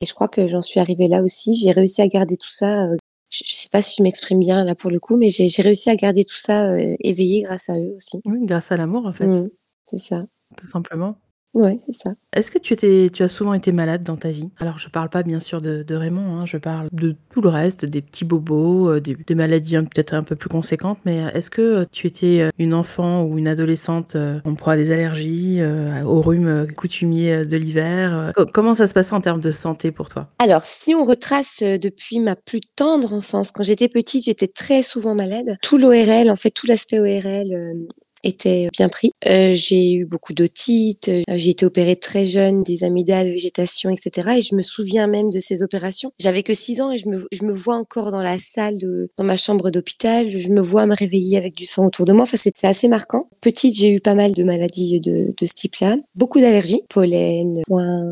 Et 0.00 0.06
je 0.06 0.12
crois 0.12 0.28
que 0.28 0.48
j'en 0.48 0.60
suis 0.60 0.80
arrivée 0.80 1.06
là 1.06 1.22
aussi. 1.22 1.54
J'ai 1.54 1.70
réussi 1.70 2.02
à 2.02 2.08
garder 2.08 2.36
tout 2.36 2.50
ça. 2.50 2.86
Euh, 2.86 2.96
je 3.30 3.44
sais 3.44 3.68
pas 3.68 3.80
si 3.80 3.96
je 3.98 4.02
m'exprime 4.02 4.40
bien 4.40 4.64
là 4.64 4.74
pour 4.74 4.90
le 4.90 4.98
coup, 4.98 5.16
mais 5.16 5.28
j'ai 5.28 5.62
réussi 5.62 5.88
à 5.88 5.94
garder 5.94 6.24
tout 6.24 6.36
ça 6.36 6.72
euh, 6.72 6.96
éveillé 6.98 7.42
grâce 7.42 7.68
à 7.68 7.74
eux 7.74 7.94
aussi. 7.96 8.20
Oui, 8.24 8.38
grâce 8.42 8.72
à 8.72 8.76
l'amour 8.76 9.06
en 9.06 9.12
fait. 9.12 9.26
Mmh, 9.26 9.50
c'est 9.84 9.98
ça. 9.98 10.26
Tout 10.56 10.66
simplement. 10.66 11.16
Ouais, 11.54 11.76
c'est 11.80 11.92
ça. 11.92 12.12
Est-ce 12.32 12.52
que 12.52 12.58
tu 12.58 12.74
étais, 12.74 13.08
tu 13.12 13.24
as 13.24 13.28
souvent 13.28 13.54
été 13.54 13.72
malade 13.72 14.04
dans 14.04 14.16
ta 14.16 14.30
vie? 14.30 14.50
Alors, 14.60 14.78
je 14.78 14.88
parle 14.88 15.08
pas 15.08 15.24
bien 15.24 15.40
sûr 15.40 15.60
de, 15.60 15.82
de 15.82 15.94
Raymond, 15.96 16.40
hein, 16.40 16.46
je 16.46 16.58
parle 16.58 16.88
de 16.92 17.16
tout 17.30 17.40
le 17.40 17.48
reste, 17.48 17.84
des 17.84 18.02
petits 18.02 18.24
bobos, 18.24 18.88
euh, 18.88 19.00
des, 19.00 19.16
des, 19.16 19.34
maladies 19.34 19.76
peut-être 19.78 20.14
un 20.14 20.22
peu 20.22 20.36
plus 20.36 20.48
conséquentes, 20.48 20.98
mais 21.04 21.24
euh, 21.24 21.30
est-ce 21.30 21.50
que 21.50 21.62
euh, 21.62 21.84
tu 21.90 22.06
étais 22.06 22.48
une 22.58 22.72
enfant 22.72 23.24
ou 23.24 23.36
une 23.36 23.48
adolescente 23.48 24.16
en 24.44 24.54
proie 24.54 24.74
à 24.74 24.76
des 24.76 24.92
allergies, 24.92 25.60
au 26.04 26.20
rhume 26.20 26.68
coutumier 26.76 27.44
de 27.44 27.56
l'hiver 27.56 28.32
Comment 28.52 28.74
ça 28.74 28.86
se 28.86 28.94
passait 28.94 29.14
en 29.14 29.20
termes 29.20 29.40
de 29.40 29.50
santé 29.50 29.90
pour 29.90 30.08
toi? 30.08 30.28
Alors, 30.38 30.62
si 30.64 30.94
on 30.94 31.04
retrace 31.04 31.62
depuis 31.62 32.20
ma 32.20 32.36
plus 32.36 32.60
tendre 32.76 33.12
enfance, 33.12 33.50
quand 33.50 33.62
j'étais 33.62 33.88
petite, 33.88 34.24
j'étais 34.24 34.48
très 34.48 34.82
souvent 34.82 35.14
malade. 35.14 35.56
Tout 35.62 35.78
l'ORL, 35.78 36.30
en 36.30 36.36
fait, 36.36 36.50
tout 36.50 36.66
l'aspect 36.66 37.00
ORL 37.00 37.88
était 38.24 38.68
bien 38.72 38.88
pris. 38.88 39.12
Euh, 39.26 39.52
j'ai 39.52 39.92
eu 39.92 40.06
beaucoup 40.06 40.32
d'otites, 40.32 41.08
euh, 41.08 41.22
j'ai 41.28 41.50
été 41.50 41.66
opérée 41.66 41.96
très 41.96 42.24
jeune 42.24 42.62
des 42.62 42.84
amygdales, 42.84 43.30
végétation, 43.30 43.90
etc. 43.90 44.30
Et 44.38 44.42
je 44.42 44.54
me 44.54 44.62
souviens 44.62 45.06
même 45.06 45.30
de 45.30 45.40
ces 45.40 45.62
opérations. 45.62 46.12
J'avais 46.18 46.42
que 46.42 46.54
6 46.54 46.80
ans 46.80 46.90
et 46.90 46.98
je 46.98 47.08
me, 47.08 47.18
je 47.32 47.44
me 47.44 47.52
vois 47.52 47.76
encore 47.76 48.10
dans 48.10 48.22
la 48.22 48.38
salle, 48.38 48.78
de, 48.78 49.10
dans 49.16 49.24
ma 49.24 49.36
chambre 49.36 49.70
d'hôpital. 49.70 50.30
Je 50.30 50.48
me 50.50 50.60
vois 50.60 50.86
me 50.86 50.94
réveiller 50.94 51.36
avec 51.36 51.54
du 51.54 51.66
sang 51.66 51.86
autour 51.86 52.04
de 52.04 52.12
moi. 52.12 52.22
Enfin, 52.22 52.36
c'était 52.36 52.66
assez 52.66 52.88
marquant. 52.88 53.28
Petite, 53.40 53.76
j'ai 53.76 53.90
eu 53.90 54.00
pas 54.00 54.14
mal 54.14 54.32
de 54.32 54.44
maladies 54.44 55.00
de, 55.00 55.34
de 55.36 55.46
ce 55.46 55.54
type-là. 55.54 55.96
Beaucoup 56.14 56.40
d'allergies. 56.40 56.82
Pollen, 56.88 57.62
foin, 57.66 58.04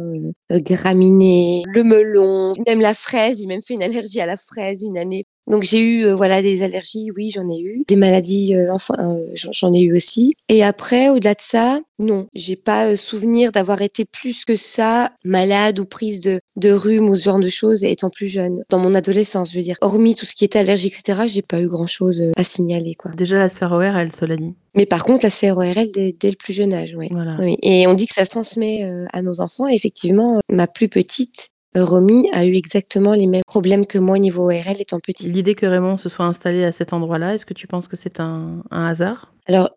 euh, 0.53 0.61
graminées, 0.61 1.63
le 1.67 1.83
melon, 1.83 2.53
même 2.67 2.81
la 2.81 2.95
fraise. 2.95 3.41
J'ai 3.41 3.47
même 3.47 3.61
fait 3.61 3.75
une 3.75 3.83
allergie 3.83 4.21
à 4.21 4.27
la 4.27 4.37
fraise 4.37 4.83
une 4.83 4.99
année. 4.99 5.27
Donc 5.49 5.63
j'ai 5.63 5.81
eu 5.81 6.05
euh, 6.05 6.15
voilà 6.15 6.43
des 6.43 6.63
allergies, 6.63 7.11
oui 7.17 7.31
j'en 7.31 7.49
ai 7.49 7.59
eu, 7.59 7.83
des 7.89 7.97
maladies, 7.97 8.55
euh, 8.55 8.67
enfin 8.71 8.95
euh, 8.99 9.27
j'en 9.35 9.73
ai 9.73 9.81
eu 9.81 9.97
aussi. 9.97 10.35
Et 10.49 10.63
après 10.63 11.09
au-delà 11.09 11.35
de 11.35 11.41
ça, 11.41 11.81
non, 11.99 12.29
j'ai 12.35 12.57
pas 12.57 12.97
souvenir 12.97 13.51
d'avoir 13.51 13.81
été 13.83 14.05
plus 14.05 14.45
que 14.45 14.57
ça 14.57 15.11
malade 15.25 15.79
ou 15.79 15.87
prise 15.87 16.21
de 16.21 16.41
de 16.57 16.71
rhume 16.71 17.09
ou 17.09 17.17
ce 17.17 17.25
genre 17.25 17.39
de 17.39 17.49
choses 17.49 17.83
étant 17.83 18.11
plus 18.11 18.27
jeune. 18.27 18.63
Dans 18.69 18.79
mon 18.79 18.95
adolescence, 18.95 19.53
je 19.53 19.57
veux 19.57 19.65
dire, 19.65 19.77
hormis 19.81 20.15
tout 20.15 20.27
ce 20.27 20.35
qui 20.35 20.45
était 20.45 20.59
allergie 20.59 20.89
etc, 20.89 21.23
j'ai 21.27 21.43
pas 21.43 21.61
eu 21.61 21.69
grand 21.69 21.87
chose 21.87 22.23
à 22.37 22.45
signaler 22.45 22.95
quoi. 22.95 23.11
Déjà 23.13 23.39
la 23.39 23.49
sphère 23.49 23.73
ORL, 23.73 24.11
cela 24.13 24.37
dit. 24.37 24.55
Mais 24.75 24.87
par 24.87 25.03
contre, 25.03 25.25
la 25.25 25.31
sphère 25.31 25.57
ORL 25.57 25.91
dès, 25.93 26.15
dès 26.19 26.31
le 26.31 26.37
plus 26.37 26.53
jeune 26.53 26.75
âge, 26.75 26.95
oui. 26.97 27.09
Voilà. 27.11 27.37
oui. 27.41 27.57
Et 27.63 27.87
on 27.87 27.95
dit 27.95 28.07
que 28.07 28.13
ça 28.13 28.25
se 28.25 28.31
transmet 28.31 28.89
à 29.13 29.23
nos 29.23 29.41
enfants. 29.41 29.67
Et 29.67 29.75
effectivement, 29.75 30.41
ma 30.51 30.67
plus 30.67 30.89
petite 30.89 31.51
Romy 31.83 32.29
a 32.33 32.45
eu 32.45 32.55
exactement 32.55 33.13
les 33.13 33.27
mêmes 33.27 33.43
problèmes 33.47 33.87
que 33.87 33.99
moi 33.99 34.17
au 34.17 34.21
niveau 34.21 34.45
ORL 34.45 34.81
étant 34.81 35.01
petite. 35.01 35.33
L'idée 35.35 35.55
que 35.55 35.67
Raymond 35.67 35.97
se 35.97 36.09
soit 36.09 36.27
installé 36.27 36.65
à 36.65 36.73
cet 36.73 36.93
endroit-là, 36.93 37.35
est-ce 37.35 37.47
que 37.47 37.55
tu 37.55 37.67
penses 37.67 37.89
que 37.89 37.97
c'est 37.97 38.21
un, 38.21 38.63
un, 38.71 38.87
hasard? 38.87 39.33
Alors, 39.47 39.71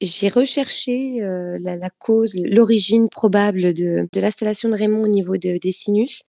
j'ai 0.00 0.28
recherché 0.28 1.22
euh, 1.22 1.56
la, 1.60 1.76
la, 1.76 1.90
cause, 1.90 2.34
l'origine 2.44 3.08
probable 3.08 3.72
de, 3.74 4.08
de 4.12 4.20
l'installation 4.20 4.68
de 4.68 4.74
Raymond 4.74 5.04
au 5.04 5.08
niveau 5.08 5.36
de, 5.36 5.58
des 5.58 5.72
sinus. 5.72 6.24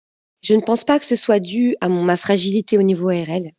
Je 0.43 0.55
ne 0.55 0.61
pense 0.61 0.85
pas 0.85 0.99
que 0.99 1.05
ce 1.05 1.17
soit 1.17 1.41
dû 1.41 1.76
à 1.81 1.88
mon, 1.88 2.02
ma 2.02 2.17
fragilité 2.17 2.79
au 2.79 2.83
niveau 2.83 3.11
ORL. 3.11 3.52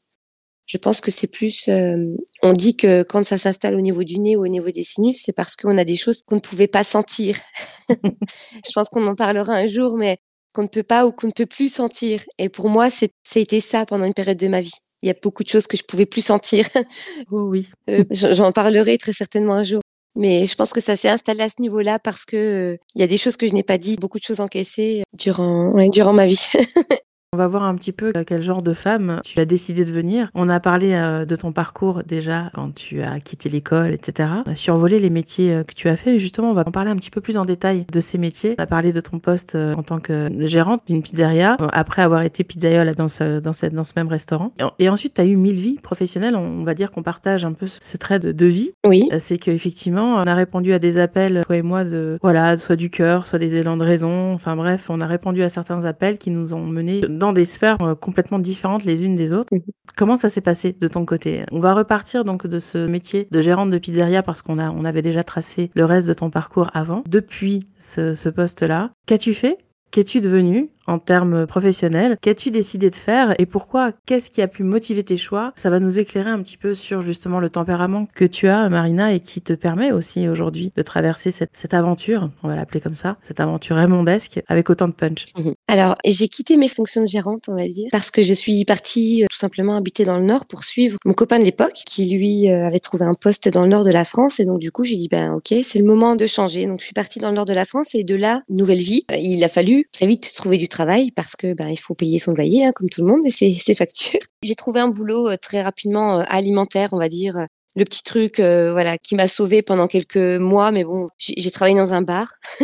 Je 0.66 0.78
pense 0.78 1.02
que 1.02 1.12
c'est 1.12 1.28
plus, 1.28 1.68
euh, 1.68 2.16
on 2.42 2.54
dit 2.54 2.78
que 2.78 3.04
quand 3.04 3.26
ça 3.26 3.38
s'installe 3.38 3.76
au 3.76 3.82
niveau 3.82 4.04
du 4.04 4.18
nez 4.20 4.38
ou 4.38 4.44
au 4.44 4.48
niveau 4.48 4.72
des 4.72 4.84
sinus, 4.84 5.22
c'est 5.24 5.34
parce 5.34 5.58
qu'on 5.58 5.78
a 5.78 5.84
des 5.84 5.98
choses 5.98 6.22
qu'on 6.22 6.36
ne 6.36 6.42
pouvait 6.42 6.68
pas 6.68 6.86
sentir. 6.86 7.38
je 7.90 8.72
pense 8.74 8.88
qu'on 8.90 9.06
en 9.08 9.16
parlera 9.16 9.54
un 9.54 9.68
jour, 9.68 9.98
mais 9.98 10.18
qu'on 10.54 10.64
ne 10.64 10.68
peut 10.68 10.84
pas 10.84 11.06
ou 11.06 11.12
qu'on 11.12 11.28
ne 11.28 11.32
peut 11.32 11.46
plus 11.46 11.74
sentir. 11.74 12.24
Et 12.38 12.50
pour 12.50 12.70
moi, 12.70 12.90
c'était 12.90 13.60
ça 13.60 13.86
pendant 13.86 14.06
une 14.06 14.14
période 14.14 14.38
de 14.38 14.48
ma 14.48 14.62
vie. 14.62 14.74
Il 15.02 15.08
y 15.08 15.12
a 15.12 15.16
beaucoup 15.22 15.44
de 15.44 15.50
choses 15.50 15.68
que 15.68 15.76
je 15.76 15.84
pouvais 15.84 16.06
plus 16.06 16.24
sentir. 16.26 16.66
Oh 17.32 17.48
oui. 17.50 17.68
euh, 17.90 18.04
J'en 18.12 18.52
parlerai 18.52 18.98
très 18.98 19.14
certainement 19.14 19.56
un 19.56 19.64
jour. 19.64 19.82
Mais 20.16 20.46
je 20.46 20.56
pense 20.56 20.74
que 20.74 20.80
ça 20.80 20.96
s'est 20.96 21.10
installé 21.10 21.42
à 21.42 21.50
ce 21.50 21.60
niveau-là 21.60 21.98
parce 21.98 22.24
que 22.24 22.38
euh, 22.38 22.78
il 22.96 23.02
y 23.02 23.04
a 23.04 23.08
des 23.08 23.18
choses 23.18 23.36
que 23.36 23.48
je 23.48 23.54
n'ai 23.54 23.64
pas 23.64 23.80
dit, 23.80 23.96
beaucoup 23.96 24.20
de 24.20 24.24
choses 24.24 24.40
encaissées 24.40 25.04
durant, 25.14 25.72
ouais, 25.72 25.90
durant 25.90 26.14
ma 26.14 26.28
vie. 26.28 26.48
On 27.34 27.36
va 27.36 27.48
voir 27.48 27.64
un 27.64 27.74
petit 27.74 27.94
peu 27.94 28.14
quel 28.28 28.44
genre 28.44 28.62
de 28.62 28.74
femme 28.74 29.20
tu 29.24 29.40
as 29.40 29.46
décidé 29.46 29.86
de 29.86 29.92
venir. 29.92 30.30
On 30.36 30.50
a 30.50 30.60
parlé 30.60 30.94
euh, 30.94 31.26
de 31.26 31.36
ton 31.36 31.52
parcours 31.52 32.04
déjà 32.04 32.52
quand 32.54 32.76
tu 32.76 33.02
as 33.02 33.20
quitté 33.20 33.50
l'école, 33.50 33.92
etc. 33.92 34.30
On 34.46 34.52
a 34.52 34.56
survolé 34.56 35.00
les 35.00 35.10
métiers 35.10 35.52
euh, 35.52 35.64
que 35.64 35.74
tu 35.74 35.90
as 35.90 35.96
fait. 35.96 36.20
Justement, 36.20 36.52
on 36.52 36.54
va 36.54 36.64
en 36.64 36.72
parler 36.72 36.92
un 36.92 36.96
petit 36.96 37.10
peu 37.10 37.22
plus 37.22 37.38
en 37.38 37.42
détail 37.42 37.88
de 37.92 38.00
ces 38.00 38.20
métiers. 38.20 38.54
On 38.60 38.62
a 38.62 38.68
parlé 38.68 38.92
de 38.92 39.00
ton 39.00 39.18
poste 39.18 39.56
euh, 39.56 39.74
en 39.74 39.82
tant 39.82 39.98
que 39.98 40.30
gérante 40.42 40.84
d'une 40.86 41.02
pizzeria, 41.02 41.58
après 41.72 42.04
avoir 42.04 42.22
été 42.22 42.44
pizzaiole 42.44 42.94
dans 42.94 43.08
ce, 43.08 43.40
dans 43.40 43.54
ce, 43.54 43.66
dans 43.66 43.84
ce 43.84 43.94
même 43.96 44.10
restaurant. 44.10 44.54
Et 44.78 44.88
ensuite, 44.88 45.16
tu 45.16 45.22
as 45.22 45.26
eu 45.26 45.36
mille 45.36 45.56
vies 45.56 45.80
professionnelles. 45.82 46.36
On 46.36 46.64
va 46.64 46.76
dire 46.76 46.92
qu'on 46.92 47.02
partage 47.02 47.46
un 47.46 47.54
peu 47.54 47.66
ce 47.66 47.98
trait 47.98 48.20
de, 48.20 48.32
de 48.32 48.46
vie. 48.46 48.74
Oui. 48.86 49.10
C'est 49.18 49.40
qu'effectivement, 49.40 50.18
on 50.18 50.28
a 50.28 50.36
répondu 50.36 50.72
à 50.72 50.78
des 50.78 51.00
appels, 51.00 51.42
toi 51.48 51.56
et 51.56 51.64
moi, 51.64 51.84
de 51.84 52.20
voilà, 52.22 52.58
soit 52.58 52.76
du 52.76 52.92
cœur, 52.92 53.26
soit 53.26 53.40
des 53.40 53.56
élans 53.56 53.78
de 53.78 53.84
raison. 53.84 54.34
Enfin 54.34 54.56
bref, 54.56 54.92
on 54.92 55.02
a 55.02 55.08
répondu 55.08 55.42
à 55.42 55.50
certains 55.50 55.84
appels 55.86 56.20
qui 56.20 56.30
nous 56.30 56.54
ont 56.54 56.68
menés 56.68 57.02
dans 57.23 57.23
des 57.32 57.46
sphères 57.46 57.82
euh, 57.82 57.96
complètement 57.96 58.40
différentes 58.40 58.84
les 58.84 59.04
unes 59.04 59.16
des 59.16 59.32
autres. 59.32 59.54
Mmh 59.56 59.60
Comment 59.96 60.18
ça 60.18 60.28
s'est 60.28 60.42
passé 60.42 60.76
de 60.80 60.88
ton 60.88 61.06
côté? 61.06 61.44
On 61.52 61.60
va 61.60 61.76
repartir 61.76 62.26
donc 62.26 62.48
de 62.48 62.58
ce 62.58 62.88
métier 62.88 63.28
de 63.30 63.42
gérante 63.42 63.70
de 63.70 63.78
pizzeria 63.78 64.24
parce 64.24 64.42
qu'on 64.42 64.58
a, 64.58 64.72
on 64.72 64.86
avait 64.86 65.04
déjà 65.04 65.24
tracé 65.24 65.70
le 65.76 65.86
reste 65.86 66.08
de 66.08 66.14
ton 66.14 66.32
parcours 66.32 66.72
avant. 66.74 67.04
Depuis 67.08 67.68
ce, 67.80 68.16
ce 68.16 68.28
poste-là, 68.28 68.92
qu'as-tu 69.06 69.36
fait? 69.36 69.60
Qu'es-tu 69.92 70.20
devenu? 70.20 70.72
En 70.88 71.00
termes 71.00 71.48
professionnels 71.48 72.18
Qu'as-tu 72.22 72.52
décidé 72.52 72.90
de 72.90 72.96
faire 72.96 73.34
et 73.40 73.46
pourquoi? 73.46 73.92
Qu'est-ce 74.06 74.30
qui 74.30 74.42
a 74.42 74.48
pu 74.48 74.64
motiver 74.64 75.04
tes 75.04 75.18
choix? 75.18 75.52
Ça 75.56 75.70
va 75.70 75.80
nous 75.80 76.00
éclairer 76.00 76.30
un 76.30 76.42
petit 76.42 76.58
peu 76.58 76.74
sur 76.74 77.02
justement 77.02 77.40
le 77.40 77.50
tempérament 77.50 78.08
que 78.14 78.26
tu 78.26 78.48
as, 78.48 78.70
Marina, 78.70 79.14
et 79.14 79.20
qui 79.20 79.42
te 79.42 79.54
permet 79.54 79.92
aussi 79.92 80.28
aujourd'hui 80.28 80.72
de 80.76 80.82
traverser 80.82 81.32
cette, 81.32 81.74
aventure, 81.74 82.30
on 82.44 82.50
va 82.50 82.56
l'appeler 82.56 82.82
comme 82.82 82.94
ça, 82.94 83.18
cette 83.28 83.40
aventure 83.40 83.76
raymondesque 83.76 84.42
avec 84.48 84.70
autant 84.70 84.88
de 84.88 84.94
punch. 84.94 85.26
Mhm. 85.38 85.54
Alors, 85.68 85.96
j'ai 86.06 86.28
quitté 86.28 86.56
mes 86.58 86.68
fonctions 86.68 87.02
de 87.02 87.08
gérante, 87.08 87.44
on 87.48 87.56
va 87.56 87.68
dire, 87.68 87.88
parce 87.92 88.12
que 88.12 88.22
je 88.22 88.34
suis 88.34 88.64
partie 88.66 89.24
euh, 89.24 89.28
tout 89.30 89.38
simplement 89.38 89.76
habiter 89.76 90.06
dans 90.06 90.18
le 90.18 90.26
Nord 90.26 90.46
pour 90.46 90.64
suivre 90.64 90.98
mon 91.06 91.14
copain 91.14 91.40
de 91.40 91.46
l'époque, 91.46 91.82
qui 91.86 92.16
lui 92.16 92.50
euh, 92.50 92.68
avait 92.68 92.80
trouvé 92.80 93.06
un 93.06 93.16
poste 93.16 93.50
dans 93.50 93.64
le 93.64 93.70
Nord 93.70 93.84
de 93.84 93.92
la 93.92 94.06
France, 94.06 94.40
et 94.40 94.46
donc 94.46 94.60
du 94.60 94.72
coup, 94.72 94.84
j'ai 94.84 94.98
dit 94.98 95.08
ben 95.10 95.34
ok, 95.34 95.54
c'est 95.64 95.80
le 95.80 95.86
moment 95.86 96.16
de 96.16 96.26
changer. 96.26 96.68
Donc, 96.68 96.80
je 96.82 96.86
suis 96.86 96.94
partie 96.94 97.20
dans 97.20 97.30
le 97.30 97.36
Nord 97.36 97.46
de 97.46 97.54
la 97.54 97.66
France, 97.66 97.96
et 97.96 98.04
de 98.04 98.16
là, 98.16 98.42
nouvelle 98.50 98.82
vie. 98.82 99.06
Euh, 99.12 99.18
il 99.20 99.44
a 99.44 99.50
fallu 99.50 99.88
très 99.92 100.06
vite 100.06 100.34
trouver 100.36 100.58
du 100.58 100.68
travail 100.74 101.12
parce 101.12 101.36
que 101.36 101.54
ben, 101.54 101.70
il 101.70 101.80
faut 101.80 101.96
payer 101.96 102.20
son 102.20 102.34
loyer, 102.34 102.66
hein, 102.66 102.72
comme 102.74 102.90
tout 102.90 103.02
le 103.02 103.08
monde, 103.08 103.26
et 103.26 103.32
ses, 103.32 103.54
ses 103.54 103.76
factures. 103.76 104.20
J'ai 104.44 104.56
trouvé 104.56 104.80
un 104.80 104.90
boulot 104.90 105.30
euh, 105.30 105.38
très 105.38 105.62
rapidement 105.62 106.20
euh, 106.20 106.24
alimentaire, 106.28 106.90
on 106.92 106.98
va 106.98 107.10
dire, 107.10 107.48
le 107.76 107.86
petit 107.86 108.04
truc, 108.04 108.40
euh, 108.40 108.72
voilà, 108.72 108.98
qui 108.98 109.16
m'a 109.16 109.28
sauvée 109.28 109.62
pendant 109.62 109.88
quelques 109.88 110.18
mois. 110.18 110.72
Mais 110.72 110.84
bon, 110.84 111.08
j'ai 111.18 111.52
travaillé 111.52 111.76
dans 111.78 111.94
un 111.94 112.02
bar. 112.02 112.28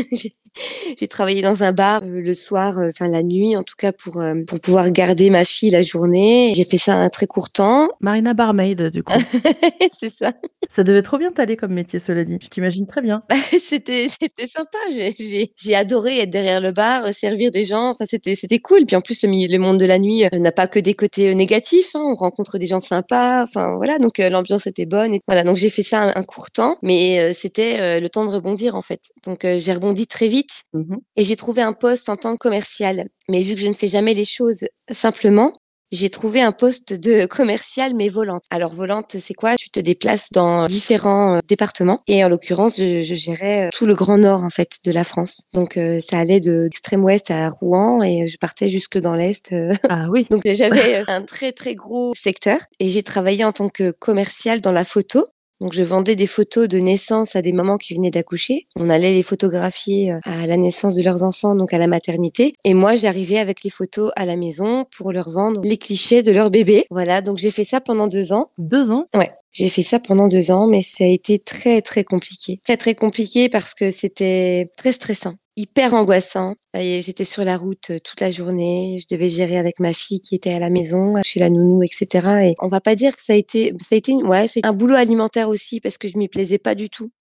j'ai 0.98 1.08
travaillé 1.08 1.42
dans 1.42 1.64
un 1.64 1.72
bar 1.72 2.02
euh, 2.04 2.22
le 2.22 2.34
soir, 2.34 2.80
euh, 2.80 2.90
enfin 2.90 3.08
la 3.08 3.24
nuit, 3.24 3.56
en 3.56 3.64
tout 3.64 3.76
cas 3.78 3.92
pour 3.92 4.20
euh, 4.20 4.36
pour 4.48 4.60
pouvoir 4.60 4.90
garder 4.92 5.30
ma 5.30 5.46
fille 5.46 5.70
la 5.70 5.84
journée. 5.84 6.54
J'ai 6.56 6.64
fait 6.64 6.78
ça 6.78 6.96
un 6.96 7.10
très 7.10 7.28
court 7.28 7.50
temps. 7.50 7.90
Marina 8.00 8.34
Barmaid, 8.34 8.82
du 8.90 9.04
coup. 9.04 9.14
C'est 10.00 10.10
ça. 10.10 10.34
ça 10.70 10.84
devait 10.84 11.02
trop 11.02 11.18
bien 11.18 11.32
t'aller 11.32 11.56
comme 11.56 11.74
métier, 11.74 12.00
cela 12.00 12.24
dit. 12.24 12.38
Je 12.42 12.48
t'imagine 12.48 12.88
très 12.88 13.02
bien. 13.02 13.24
c'était 13.62 14.08
c'était 14.08 14.48
sympa. 14.48 14.78
J'ai 14.90 15.76
adoré 15.76 16.20
être 16.20 16.30
derrière 16.30 16.62
le 16.62 16.72
bar, 16.72 17.14
servir 17.14 17.52
des 17.52 17.64
gens. 17.64 17.92
Enfin 17.92 18.06
c'était 18.06 18.36
c'était 18.36 18.60
cool. 18.60 18.86
Puis 18.86 18.96
en 18.96 19.02
plus 19.02 19.24
le, 19.24 19.30
le 19.30 19.60
monde 19.60 19.80
de 19.80 19.86
la 19.86 20.00
nuit 20.00 20.24
n'a 20.34 20.52
pas 20.52 20.68
que 20.68 20.80
des 20.80 20.94
côtés 20.94 21.34
négatifs. 21.36 21.96
Hein. 21.96 22.02
On 22.04 22.16
rencontre 22.16 22.58
des 22.58 22.68
gens 22.68 22.80
sympas. 22.80 23.44
Enfin 23.44 23.76
voilà. 23.76 24.00
Donc 24.00 24.18
l'ambiance 24.18 24.68
était 24.68 24.86
bonne. 24.86 24.99
Et 25.06 25.22
voilà. 25.28 25.44
Donc 25.44 25.58
j'ai 25.58 25.70
fait 25.70 25.84
ça 25.84 26.02
un, 26.02 26.14
un 26.16 26.24
court 26.24 26.52
temps, 26.52 26.78
mais 26.82 27.20
euh, 27.20 27.34
c'était 27.34 27.80
euh, 27.80 28.00
le 28.00 28.10
temps 28.10 28.26
de 28.26 28.30
rebondir 28.32 28.76
en 28.76 28.82
fait. 28.82 29.02
Donc 29.26 29.46
euh, 29.46 29.58
j'ai 29.58 29.74
rebondi 29.74 30.08
très 30.08 30.28
vite 30.28 30.64
Mhm. 30.74 30.98
et 31.16 31.24
j'ai 31.24 31.36
trouvé 31.36 31.62
un 31.62 31.74
poste 31.74 32.10
en 32.10 32.18
tant 32.18 32.34
que 32.34 32.38
commercial. 32.40 33.08
Mais 33.30 33.42
vu 33.44 33.56
que 33.56 33.62
je 33.62 33.68
ne 33.68 33.74
fais 33.74 33.88
jamais 33.88 34.14
les 34.14 34.26
choses 34.26 34.66
simplement, 34.92 35.54
j'ai 35.92 36.10
trouvé 36.10 36.42
un 36.42 36.52
poste 36.52 36.94
de 36.94 37.26
commercial 37.28 37.94
mais 37.96 38.10
volante. 38.10 38.44
Alors 38.50 38.74
volante, 38.74 39.16
c'est 39.20 39.34
quoi? 39.34 39.56
Tu 39.58 39.70
te 39.70 39.80
déplaces 39.80 40.32
dans 40.32 40.66
différents 40.66 41.36
euh, 41.36 41.40
départements 41.48 42.00
et 42.08 42.24
en 42.24 42.30
l'occurrence, 42.30 42.78
je, 42.78 43.02
je 43.02 43.16
gérais 43.16 43.68
euh, 43.68 43.70
tout 43.72 43.86
le 43.86 43.96
grand 43.96 44.18
nord 44.18 44.44
en 44.44 44.50
fait 44.50 44.78
de 44.86 44.92
la 44.92 45.04
France. 45.04 45.44
Donc 45.54 45.78
euh, 45.78 46.00
ça 46.00 46.20
allait 46.20 46.40
de 46.40 46.64
l'extrême 46.64 47.04
ouest 47.04 47.32
à 47.32 47.50
Rouen 47.50 48.04
et 48.04 48.28
je 48.28 48.38
partais 48.38 48.70
jusque 48.70 48.98
dans 48.98 49.14
l'est. 49.14 49.52
euh. 49.54 49.74
Ah 49.90 50.06
oui. 50.10 50.28
Donc 50.30 50.44
j'avais 50.46 50.96
euh, 51.02 51.04
un 51.08 51.24
très 51.24 51.52
très 51.52 51.76
gros 51.76 52.14
secteur 52.16 52.60
et 52.80 52.90
j'ai 52.90 53.04
travaillé 53.04 53.44
en 53.44 53.52
tant 53.52 53.70
que 53.70 53.92
commercial 53.92 54.62
dans 54.62 54.72
la 54.72 54.86
photo. 54.86 55.26
Donc 55.60 55.74
je 55.74 55.84
vendais 55.84 56.16
des 56.16 56.28
photos 56.28 56.68
de 56.68 56.78
naissance 56.78 57.36
à 57.36 57.42
des 57.42 57.52
mamans 57.52 57.78
qui 57.78 57.94
venaient 57.94 58.12
d'accoucher. 58.12 58.68
On 58.76 58.90
allait 58.90 59.14
les 59.14 59.24
photographier 59.24 60.14
euh, 60.14 60.20
à 60.24 60.48
la 60.48 60.58
naissance 60.58 60.96
de 60.96 61.04
leurs 61.04 61.24
enfants, 61.24 61.56
donc 61.56 61.74
à 61.74 61.78
la 61.78 61.88
maternité. 61.88 62.54
Et 62.64 62.74
moi, 62.74 62.96
j'arrivais 62.96 63.40
avec 63.40 63.64
les 63.64 63.70
photos 63.70 64.12
à 64.16 64.26
la 64.26 64.36
maison 64.36 64.86
pour 64.96 65.12
leur 65.12 65.30
vendre 65.30 65.62
les 65.64 65.78
clichés 65.78 66.24
de 66.24 66.32
leur 66.32 66.50
bébé. 66.50 66.86
Voilà, 66.90 67.22
donc 67.22 67.38
j'ai 67.38 67.52
fait 67.52 67.64
ça 67.64 67.82
pendant 67.82 68.08
deux 68.08 68.32
ans. 68.32 68.52
Deux 68.58 68.92
ans? 68.92 69.08
Ouais, 69.16 69.32
j'ai 69.52 69.70
fait 69.70 69.82
ça 69.82 70.00
pendant 70.00 70.28
deux 70.28 70.52
ans, 70.52 70.68
mais 70.68 70.82
ça 70.82 71.04
a 71.04 71.08
été 71.08 71.40
très 71.40 71.82
très 71.82 72.04
compliqué. 72.04 72.60
Très 72.64 72.78
très 72.78 72.96
compliqué 72.96 73.50
parce 73.50 73.74
que 73.74 73.90
c'était 73.90 74.72
très 74.78 74.92
stressant, 74.92 75.36
hyper 75.60 75.94
angoissant. 75.94 76.56
J'étais 76.74 77.24
sur 77.24 77.44
la 77.44 77.58
route 77.58 77.90
euh, 77.90 78.00
toute 78.00 78.22
la 78.22 78.32
journée, 78.32 78.98
je 79.00 79.14
devais 79.14 79.28
gérer 79.30 79.58
avec 79.58 79.80
ma 79.80 79.94
fille 79.94 80.22
qui 80.22 80.36
était 80.36 80.54
à 80.54 80.60
la 80.60 80.70
maison, 80.70 81.14
chez 81.24 81.40
la 81.40 81.50
nounou, 81.50 81.84
etc. 81.84 82.28
Et 82.50 82.56
on 82.60 82.68
va 82.68 82.80
pas 82.82 82.96
dire 82.96 83.16
que 83.16 83.24
ça 83.24 83.34
a 83.34 83.36
été, 83.36 83.74
ça 83.82 83.96
a 83.96 83.98
été, 83.98 84.14
ouais, 84.14 84.48
c'est 84.48 84.66
un 84.66 84.74
boulot 84.74 84.96
alimentaire 84.96 85.50
aussi 85.50 85.82
parce 85.82 85.98
que 85.98 86.08
je 86.08 86.18
m'y 86.18 86.28
plaisais 86.28 86.58
pas 86.60 86.76
du 86.76 86.90
tout. 86.90 87.12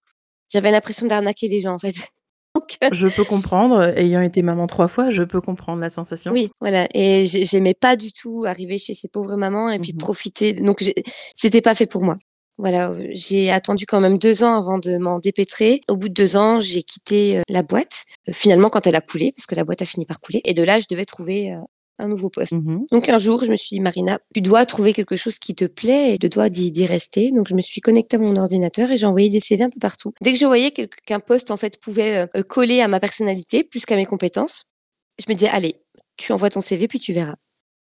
J'avais 0.51 0.71
l'impression 0.71 1.05
d'arnaquer 1.07 1.47
les 1.47 1.59
gens 1.59 1.73
en 1.73 1.79
fait. 1.79 1.93
Donc, 2.55 2.77
euh, 2.83 2.89
Je 2.91 3.07
peux 3.07 3.23
comprendre, 3.25 3.93
ayant 3.97 4.21
été 4.21 4.41
maman 4.41 4.65
trois 4.65 4.87
fois, 4.87 5.09
je 5.11 5.21
peux 5.21 5.39
comprendre 5.41 5.81
la 5.81 5.89
sensation. 5.91 6.31
Oui, 6.31 6.49
voilà. 6.59 6.87
Et 6.95 7.25
j'ai- 7.27 7.43
j'aimais 7.43 7.75
pas 7.75 7.95
du 7.95 8.11
tout 8.11 8.45
arriver 8.47 8.77
chez 8.79 8.95
ces 8.95 9.07
pauvres 9.07 9.35
mamans 9.35 9.69
et 9.69 9.77
puis 9.77 9.91
Mhm. 9.93 9.99
profiter. 9.99 10.53
Donc, 10.53 10.83
c'était 11.35 11.61
pas 11.61 11.75
fait 11.75 11.85
pour 11.85 12.03
moi. 12.03 12.17
Voilà, 12.59 12.91
euh, 12.91 13.07
j'ai 13.13 13.49
attendu 13.51 13.85
quand 13.85 14.01
même 14.01 14.17
deux 14.17 14.43
ans 14.43 14.57
avant 14.57 14.79
de 14.79 14.97
m'en 14.97 15.17
dépêtrer. 15.17 15.79
Au 15.87 15.95
bout 15.95 16.09
de 16.09 16.13
deux 16.13 16.35
ans, 16.35 16.59
j'ai 16.59 16.83
quitté 16.83 17.37
euh, 17.37 17.41
la 17.47 17.63
boîte. 17.63 18.03
euh, 18.27 18.33
finalement, 18.33 18.69
quand 18.69 18.85
elle 18.85 18.97
a 18.97 19.01
coulé, 19.01 19.31
parce 19.31 19.45
que 19.45 19.55
la 19.55 19.63
boîte 19.63 19.81
a 19.81 19.85
fini 19.85 20.05
par 20.05 20.19
couler. 20.19 20.41
Et 20.43 20.53
de 20.53 20.61
là, 20.61 20.77
je 20.81 20.85
devais 20.89 21.05
trouver 21.05 21.55
un 21.99 22.07
nouveau 22.09 22.29
poste. 22.29 22.51
Mhm. 22.51 22.85
Donc 22.91 23.07
un 23.07 23.17
jour, 23.17 23.45
je 23.45 23.51
me 23.51 23.55
suis 23.55 23.77
dit, 23.77 23.79
Marina, 23.79 24.19
tu 24.35 24.41
dois 24.41 24.65
trouver 24.65 24.91
quelque 24.91 25.15
chose 25.15 25.39
qui 25.39 25.55
te 25.55 25.63
plaît 25.65 26.13
et 26.13 26.17
tu 26.17 26.27
dois 26.27 26.49
d'y 26.49 26.85
rester. 26.85 27.31
Donc 27.31 27.47
je 27.47 27.55
me 27.55 27.61
suis 27.61 27.79
connectée 27.79 28.17
à 28.17 28.19
mon 28.19 28.35
ordinateur 28.35 28.91
et 28.91 28.97
j'ai 28.97 29.05
envoyé 29.05 29.29
des 29.29 29.39
CV 29.39 29.63
un 29.63 29.69
peu 29.69 29.79
partout. 29.79 30.13
Dès 30.21 30.33
que 30.33 30.39
je 30.39 30.45
voyais 30.45 30.71
qu'un 30.71 31.21
poste 31.21 31.51
en 31.51 31.57
fait 31.57 31.79
pouvait 31.79 32.27
coller 32.49 32.81
à 32.81 32.89
ma 32.89 32.99
personnalité 32.99 33.63
plus 33.63 33.85
qu'à 33.85 33.95
mes 33.95 34.05
compétences, 34.05 34.65
je 35.17 35.31
me 35.31 35.33
disais, 35.33 35.49
allez, 35.49 35.75
tu 36.17 36.33
envoies 36.33 36.49
ton 36.49 36.61
CV 36.61 36.89
puis 36.89 36.99
tu 36.99 37.13
verras. 37.13 37.35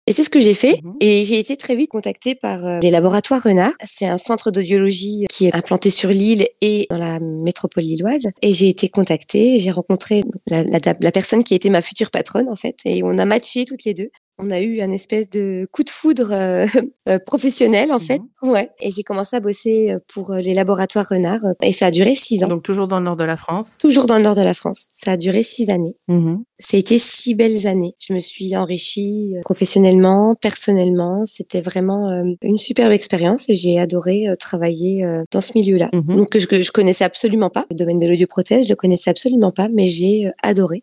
Et 0.09 0.13
c'est 0.13 0.25
ce 0.25 0.31
que 0.31 0.41
j'ai 0.41 0.55
fait. 0.55 0.81
Mhm. 0.83 0.97
Et 1.01 1.25
j'ai 1.27 1.39
été 1.39 1.59
très 1.59 1.77
vite 1.77 1.91
contactée 1.91 2.35
par 2.35 2.65
euh, 2.65 2.79
les 2.81 2.91
laboratoires 2.91 3.43
Renard. 3.43 3.73
C'est 3.85 4.07
un 4.07 4.17
centre 4.17 4.51
d'audiologie 4.51 5.27
qui 5.29 5.47
est 5.47 5.55
implanté 5.55 5.91
sur 5.91 6.09
l'île 6.09 6.49
et 6.63 6.87
dans 6.89 6.97
la 6.97 7.21
métropole 7.21 7.85
lilloise. 7.85 8.29
Et 8.41 8.55
j'ai 8.55 8.71
été 8.71 8.89
contactée. 8.89 9.59
J'ai 9.59 9.71
rencontré 9.71 10.25
la, 10.47 10.63
la, 10.63 10.79
la 10.99 11.13
personne 11.13 11.45
qui 11.45 11.55
était 11.55 11.69
ma 11.69 11.83
future 11.83 12.11
patronne, 12.11 12.49
en 12.49 12.57
fait. 12.57 12.77
Et 12.87 13.03
on 13.05 13.19
a 13.19 13.27
matché 13.27 13.67
toutes 13.67 13.85
les 13.85 13.93
deux. 13.93 14.11
On 14.39 14.51
a 14.51 14.61
eu 14.61 14.81
un 14.81 14.91
espèce 14.91 15.31
de 15.31 15.69
coup 15.73 15.83
de 15.83 15.91
foudre 15.91 16.33
euh, 16.33 16.67
euh, 17.09 17.19
professionnel, 17.19 17.93
en 17.93 17.99
fait. 17.99 18.21
Ouais. 18.43 18.71
Et 18.81 18.91
j'ai 18.91 19.03
commencé 19.03 19.37
à 19.37 19.41
bosser 19.41 19.93
euh, 19.93 19.99
pour 20.09 20.31
euh, 20.31 20.41
les 20.41 20.55
laboratoires 20.55 21.07
Renard. 21.09 21.41
Et 21.63 21.73
ça 21.73 21.87
a 21.87 21.91
duré 21.91 22.15
six 22.15 22.43
ans. 22.45 22.49
Donc 22.49 22.63
toujours 22.63 22.89
dans 22.89 22.99
le 22.99 23.05
nord 23.05 23.17
de 23.17 23.25
la 23.25 23.37
France. 23.37 23.79
Toujours 23.79 24.07
dans 24.07 24.17
le 24.17 24.23
nord 24.23 24.35
de 24.35 24.43
la 24.43 24.55
France. 24.55 24.89
Ça 24.93 25.13
a 25.13 25.17
duré 25.17 25.43
six 25.43 25.71
années. 25.71 25.97
Mhm. 26.09 26.45
Ça 26.61 26.77
a 26.77 26.81
été 26.81 26.99
six 26.99 27.35
belles 27.35 27.67
années. 27.69 27.95
Je 27.99 28.13
me 28.13 28.19
suis 28.21 28.57
enrichie 28.57 29.35
professionnellement, 29.45 30.35
personnellement. 30.35 31.25
C'était 31.25 31.61
vraiment 31.61 32.11
euh, 32.11 32.25
une 32.43 32.59
superbe 32.59 32.93
expérience 32.93 33.49
et 33.49 33.55
j'ai 33.55 33.79
adoré 33.79 34.29
euh, 34.29 34.37
travailler 34.37 35.05
euh, 35.05 35.23
dans 35.31 35.41
ce 35.41 35.53
milieu-là. 35.55 35.89
Mhm. 35.93 36.17
Donc 36.17 36.31
que 36.31 36.39
je, 36.39 36.47
que 36.47 36.61
je 36.61 36.73
connaissais 36.73 37.05
absolument 37.05 37.51
pas. 37.51 37.65
Le 37.71 37.77
domaine 37.77 38.01
de 38.01 38.09
l'audioprothèse, 38.09 38.67
je 38.67 38.75
connaissais 38.75 39.11
absolument 39.11 39.53
pas, 39.53 39.69
mais 39.69 39.87
j'ai 39.87 40.31
adoré. 40.43 40.83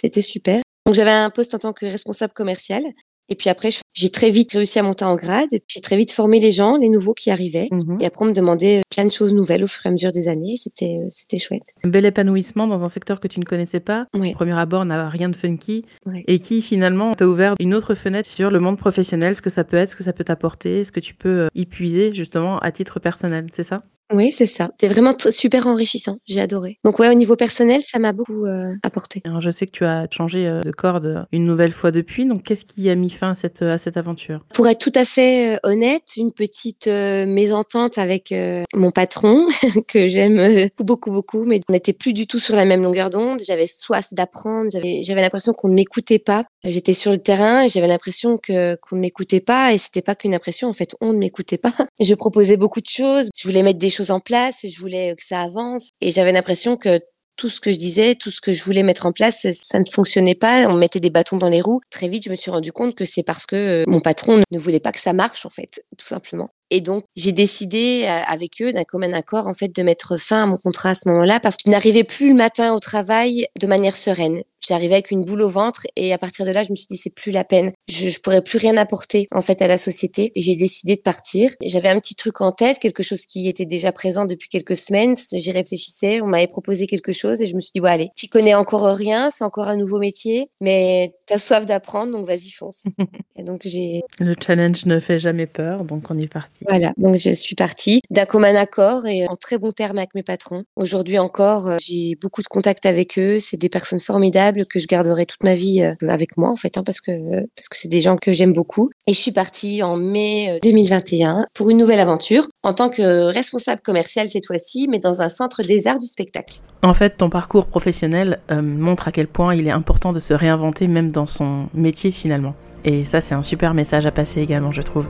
C'était 0.00 0.22
super. 0.22 0.62
Donc 0.88 0.94
j'avais 0.94 1.10
un 1.10 1.28
poste 1.28 1.52
en 1.54 1.58
tant 1.58 1.74
que 1.74 1.84
responsable 1.84 2.32
commercial. 2.32 2.82
Et 3.28 3.34
puis 3.34 3.50
après, 3.50 3.68
j'ai 3.92 4.08
très 4.08 4.30
vite 4.30 4.52
réussi 4.52 4.78
à 4.78 4.82
monter 4.82 5.04
en 5.04 5.16
grade. 5.16 5.50
J'ai 5.66 5.82
très 5.82 5.98
vite 5.98 6.12
formé 6.12 6.38
les 6.38 6.50
gens, 6.50 6.78
les 6.78 6.88
nouveaux 6.88 7.12
qui 7.12 7.30
arrivaient. 7.30 7.68
Mhm. 7.70 7.98
Et 8.00 8.06
après, 8.06 8.24
on 8.24 8.28
me 8.28 8.32
demandait 8.32 8.80
plein 8.88 9.04
de 9.04 9.12
choses 9.12 9.34
nouvelles 9.34 9.62
au 9.62 9.66
fur 9.66 9.84
et 9.84 9.90
à 9.90 9.92
mesure 9.92 10.12
des 10.12 10.28
années. 10.28 10.56
C'était, 10.56 10.96
euh, 10.98 11.08
c'était 11.10 11.38
chouette. 11.38 11.74
Un 11.84 11.90
bel 11.90 12.06
épanouissement 12.06 12.66
dans 12.66 12.84
un 12.84 12.88
secteur 12.88 13.20
que 13.20 13.28
tu 13.28 13.38
ne 13.38 13.44
connaissais 13.44 13.80
pas. 13.80 14.06
Ouais. 14.14 14.30
Au 14.30 14.32
premier 14.32 14.58
abord, 14.58 14.86
n'a 14.86 15.10
rien 15.10 15.28
de 15.28 15.36
funky. 15.36 15.84
Ouais. 16.06 16.24
Et 16.26 16.38
qui 16.38 16.62
finalement 16.62 17.14
t'a 17.14 17.26
ouvert 17.26 17.54
une 17.60 17.74
autre 17.74 17.94
fenêtre 17.94 18.30
sur 18.30 18.50
le 18.50 18.58
monde 18.58 18.78
professionnel, 18.78 19.36
ce 19.36 19.42
que 19.42 19.50
ça 19.50 19.64
peut 19.64 19.76
être, 19.76 19.90
ce 19.90 19.96
que 19.96 20.04
ça 20.04 20.14
peut 20.14 20.24
t'apporter, 20.24 20.84
ce 20.84 20.92
que 20.92 21.00
tu 21.00 21.12
peux 21.12 21.40
euh, 21.40 21.48
y 21.54 21.66
puiser 21.66 22.14
justement 22.14 22.58
à 22.60 22.72
titre 22.72 22.98
personnel, 22.98 23.48
c'est 23.52 23.62
ça? 23.62 23.82
Oui, 24.12 24.32
c'est 24.32 24.46
ça. 24.46 24.70
C'était 24.78 24.92
vraiment 24.92 25.14
super 25.30 25.66
enrichissant. 25.66 26.18
J'ai 26.26 26.40
adoré. 26.40 26.78
Donc 26.84 26.98
ouais, 26.98 27.08
au 27.08 27.14
niveau 27.14 27.36
personnel, 27.36 27.82
ça 27.82 27.98
m'a 27.98 28.12
beaucoup 28.12 28.46
euh, 28.46 28.74
apporté. 28.82 29.22
Alors 29.24 29.40
je 29.40 29.50
sais 29.50 29.66
que 29.66 29.72
tu 29.72 29.84
as 29.84 30.06
changé 30.10 30.46
euh, 30.46 30.60
de 30.60 30.70
corde 30.70 31.26
une 31.32 31.44
nouvelle 31.44 31.72
fois 31.72 31.90
depuis, 31.90 32.24
donc 32.24 32.42
qu'est-ce 32.42 32.64
qui 32.64 32.88
a 32.88 32.94
mis 32.94 33.10
fin 33.10 33.32
à 33.32 33.34
cette, 33.34 33.62
à 33.62 33.78
cette 33.78 33.96
aventure? 33.96 34.44
Pour 34.54 34.66
être 34.66 34.78
tout 34.78 34.92
à 34.94 35.04
fait 35.04 35.54
euh, 35.54 35.58
honnête, 35.62 36.16
une 36.16 36.32
petite 36.32 36.86
euh, 36.86 37.26
mésentente 37.26 37.98
avec 37.98 38.32
euh, 38.32 38.64
mon 38.74 38.90
patron 38.90 39.46
que 39.88 40.08
j'aime 40.08 40.68
beaucoup 40.78 41.10
beaucoup, 41.10 41.44
mais 41.44 41.60
on 41.68 41.72
n'était 41.72 41.92
plus 41.92 42.12
du 42.12 42.26
tout 42.26 42.38
sur 42.38 42.56
la 42.56 42.64
même 42.64 42.82
longueur 42.82 43.10
d'onde. 43.10 43.40
J'avais 43.46 43.66
soif 43.66 44.12
d'apprendre. 44.12 44.68
J'avais 44.70 45.20
l'impression 45.20 45.52
qu'on 45.52 45.68
ne 45.68 45.74
m'écoutait 45.74 46.18
pas. 46.18 46.44
J'étais 46.64 46.92
sur 46.92 47.12
le 47.12 47.18
terrain 47.18 47.64
et 47.64 47.68
j'avais 47.68 47.86
l'impression 47.86 48.36
que 48.36 48.76
qu'on 48.76 48.96
ne 48.96 49.00
m'écoutait 49.00 49.40
pas 49.40 49.72
et 49.72 49.78
c'était 49.78 50.02
pas 50.02 50.14
qu'une 50.14 50.34
impression. 50.34 50.68
En 50.68 50.72
fait, 50.72 50.96
on 51.00 51.12
ne 51.12 51.18
m'écoutait 51.18 51.58
pas. 51.58 51.72
Je 52.00 52.14
proposais 52.14 52.56
beaucoup 52.56 52.80
de 52.80 52.88
choses. 52.88 53.28
Je 53.36 53.48
voulais 53.48 53.62
mettre 53.62 53.78
des 53.78 53.90
choses 53.90 54.10
en 54.10 54.20
place. 54.20 54.64
Je 54.64 54.78
voulais 54.80 55.14
que 55.16 55.24
ça 55.24 55.40
avance 55.40 55.90
et 56.00 56.10
j'avais 56.10 56.32
l'impression 56.32 56.76
que 56.76 57.00
tout 57.38 57.48
ce 57.48 57.60
que 57.60 57.70
je 57.70 57.78
disais, 57.78 58.16
tout 58.16 58.30
ce 58.30 58.40
que 58.40 58.52
je 58.52 58.62
voulais 58.64 58.82
mettre 58.82 59.06
en 59.06 59.12
place, 59.12 59.46
ça 59.52 59.78
ne 59.78 59.84
fonctionnait 59.84 60.34
pas. 60.34 60.66
On 60.68 60.74
mettait 60.74 61.00
des 61.00 61.08
bâtons 61.08 61.38
dans 61.38 61.48
les 61.48 61.62
roues. 61.62 61.80
Très 61.90 62.08
vite, 62.08 62.24
je 62.24 62.30
me 62.30 62.34
suis 62.34 62.50
rendu 62.50 62.72
compte 62.72 62.96
que 62.96 63.04
c'est 63.04 63.22
parce 63.22 63.46
que 63.46 63.56
euh, 63.56 63.84
mon 63.86 64.00
patron 64.00 64.42
ne 64.50 64.58
voulait 64.58 64.80
pas 64.80 64.92
que 64.92 65.00
ça 65.00 65.12
marche, 65.12 65.46
en 65.46 65.50
fait, 65.50 65.84
tout 65.96 66.06
simplement. 66.06 66.50
Et 66.70 66.80
donc, 66.80 67.04
j'ai 67.16 67.32
décidé 67.32 68.02
euh, 68.04 68.22
avec 68.26 68.60
eux 68.60 68.72
d'un 68.72 68.84
commun 68.84 69.12
accord, 69.12 69.46
en 69.46 69.54
fait, 69.54 69.74
de 69.74 69.82
mettre 69.82 70.18
fin 70.18 70.42
à 70.42 70.46
mon 70.46 70.56
contrat 70.58 70.90
à 70.90 70.94
ce 70.94 71.08
moment-là 71.08 71.38
parce 71.40 71.56
que 71.56 71.62
je 71.66 71.70
n'arrivais 71.70 72.04
plus 72.04 72.30
le 72.30 72.34
matin 72.34 72.74
au 72.74 72.80
travail 72.80 73.46
de 73.58 73.66
manière 73.66 73.96
sereine. 73.96 74.42
J'arrivais 74.66 74.94
avec 74.94 75.10
une 75.10 75.24
boule 75.24 75.42
au 75.42 75.48
ventre 75.48 75.86
et 75.96 76.12
à 76.12 76.18
partir 76.18 76.44
de 76.46 76.50
là, 76.50 76.62
je 76.62 76.70
me 76.70 76.76
suis 76.76 76.86
dit 76.88 76.96
c'est 76.96 77.14
plus 77.14 77.30
la 77.30 77.44
peine. 77.44 77.72
Je, 77.88 78.08
je 78.08 78.20
pourrais 78.20 78.42
plus 78.42 78.58
rien 78.58 78.76
apporter 78.76 79.28
en 79.32 79.40
fait 79.40 79.62
à 79.62 79.66
la 79.66 79.78
société 79.78 80.30
et 80.34 80.42
j'ai 80.42 80.56
décidé 80.56 80.96
de 80.96 81.00
partir. 81.00 81.50
J'avais 81.64 81.88
un 81.88 81.98
petit 82.00 82.14
truc 82.14 82.40
en 82.40 82.52
tête, 82.52 82.78
quelque 82.78 83.02
chose 83.02 83.24
qui 83.24 83.48
était 83.48 83.64
déjà 83.64 83.92
présent 83.92 84.24
depuis 84.24 84.48
quelques 84.48 84.76
semaines. 84.76 85.14
J'y 85.32 85.52
réfléchissais, 85.52 86.20
on 86.20 86.26
m'avait 86.26 86.46
proposé 86.46 86.86
quelque 86.86 87.12
chose 87.12 87.40
et 87.40 87.46
je 87.46 87.54
me 87.54 87.60
suis 87.60 87.72
dit 87.74 87.80
ouais 87.80 87.90
allez, 87.90 88.10
tu 88.16 88.28
connais 88.28 88.54
encore 88.54 88.84
rien, 88.84 89.30
c'est 89.30 89.44
encore 89.44 89.68
un 89.68 89.76
nouveau 89.76 89.98
métier, 89.98 90.46
mais 90.60 91.14
tu 91.26 91.34
as 91.34 91.38
soif 91.38 91.66
d'apprendre 91.66 92.12
donc 92.12 92.26
vas-y 92.26 92.50
fonce. 92.50 92.86
et 93.36 93.42
donc 93.42 93.62
j'ai 93.64 94.02
le 94.20 94.34
challenge 94.44 94.86
ne 94.86 94.98
fait 95.00 95.18
jamais 95.18 95.46
peur, 95.46 95.84
donc 95.84 96.04
on 96.10 96.18
est 96.18 96.26
parti. 96.26 96.56
Voilà, 96.68 96.92
donc 96.96 97.16
je 97.18 97.32
suis 97.34 97.54
partie 97.54 98.00
d'un 98.10 98.26
commun 98.26 98.54
accord 98.54 99.06
et 99.06 99.26
en 99.28 99.36
très 99.36 99.58
bon 99.58 99.72
terme 99.72 99.98
avec 99.98 100.14
mes 100.14 100.22
patrons. 100.22 100.64
Aujourd'hui 100.76 101.18
encore, 101.18 101.68
euh, 101.68 101.76
j'ai 101.80 102.16
beaucoup 102.20 102.42
de 102.42 102.46
contacts 102.48 102.86
avec 102.86 103.18
eux. 103.18 103.38
C'est 103.38 103.56
des 103.56 103.68
personnes 103.68 104.00
formidables 104.00 104.47
que 104.68 104.78
je 104.78 104.86
garderai 104.86 105.26
toute 105.26 105.42
ma 105.42 105.54
vie 105.54 105.82
euh, 105.82 105.94
avec 106.08 106.36
moi 106.36 106.50
en 106.50 106.56
fait, 106.56 106.76
hein, 106.76 106.82
parce 106.84 107.00
que 107.00 107.40
parce 107.56 107.68
que 107.68 107.76
c'est 107.76 107.88
des 107.88 108.00
gens 108.00 108.16
que 108.16 108.32
j'aime 108.32 108.52
beaucoup. 108.52 108.90
Et 109.06 109.14
je 109.14 109.18
suis 109.18 109.32
partie 109.32 109.82
en 109.82 109.96
mai 109.96 110.58
2021 110.62 111.40
euh, 111.40 111.42
pour 111.54 111.70
une 111.70 111.78
nouvelle 111.78 112.00
aventure 112.00 112.48
en 112.62 112.72
tant 112.72 112.88
que 112.88 113.32
responsable 113.32 113.80
commercial 113.82 114.28
cette 114.28 114.46
fois-ci, 114.46 114.88
mais 114.88 114.98
dans 114.98 115.22
un 115.22 115.28
centre 115.28 115.62
des 115.62 115.86
arts 115.86 115.98
du 115.98 116.06
spectacle. 116.06 116.58
En 116.82 116.94
fait, 116.94 117.16
ton 117.16 117.30
parcours 117.30 117.66
professionnel 117.66 118.40
montre 118.50 119.08
à 119.08 119.12
quel 119.12 119.26
point 119.26 119.54
il 119.54 119.66
est 119.66 119.72
important 119.72 120.12
de 120.12 120.20
se 120.20 120.34
réinventer 120.34 120.86
même 120.86 121.10
dans 121.10 121.26
son 121.26 121.68
métier 121.74 122.12
finalement. 122.12 122.54
Et 122.84 123.04
ça, 123.04 123.20
c'est 123.20 123.34
un 123.34 123.42
super 123.42 123.74
message 123.74 124.06
à 124.06 124.12
passer 124.12 124.40
également, 124.40 124.70
je 124.70 124.82
trouve. 124.82 125.06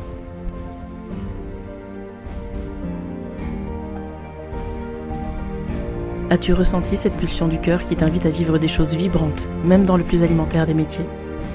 As-tu 6.31 6.53
ressenti 6.53 6.99
cette 6.99 7.17
pulsion 7.17 7.49
du 7.49 7.59
cœur 7.59 7.87
qui 7.87 7.97
t'invite 7.97 8.27
à 8.27 8.31
vivre 8.31 8.59
des 8.59 8.69
choses 8.69 8.95
vibrantes, 8.95 9.49
même 9.65 9.87
dans 9.87 9.97
le 9.97 10.05
plus 10.05 10.23
alimentaire 10.23 10.67
des 10.67 10.75
métiers? 10.75 11.07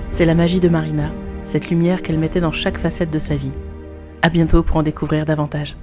C'est 0.10 0.26
la 0.26 0.34
magie 0.34 0.60
de 0.60 0.68
Marina, 0.68 1.12
cette 1.46 1.70
lumière 1.70 2.02
qu'elle 2.02 2.18
mettait 2.18 2.40
dans 2.40 2.52
chaque 2.52 2.80
facette 2.80 3.12
de 3.12 3.20
sa 3.20 3.36
vie. 3.36 3.52
À 4.24 4.30
bientôt 4.30 4.64
pour 4.64 4.78
en 4.78 4.84
découvrir 4.84 5.26
davantage. 5.26 5.76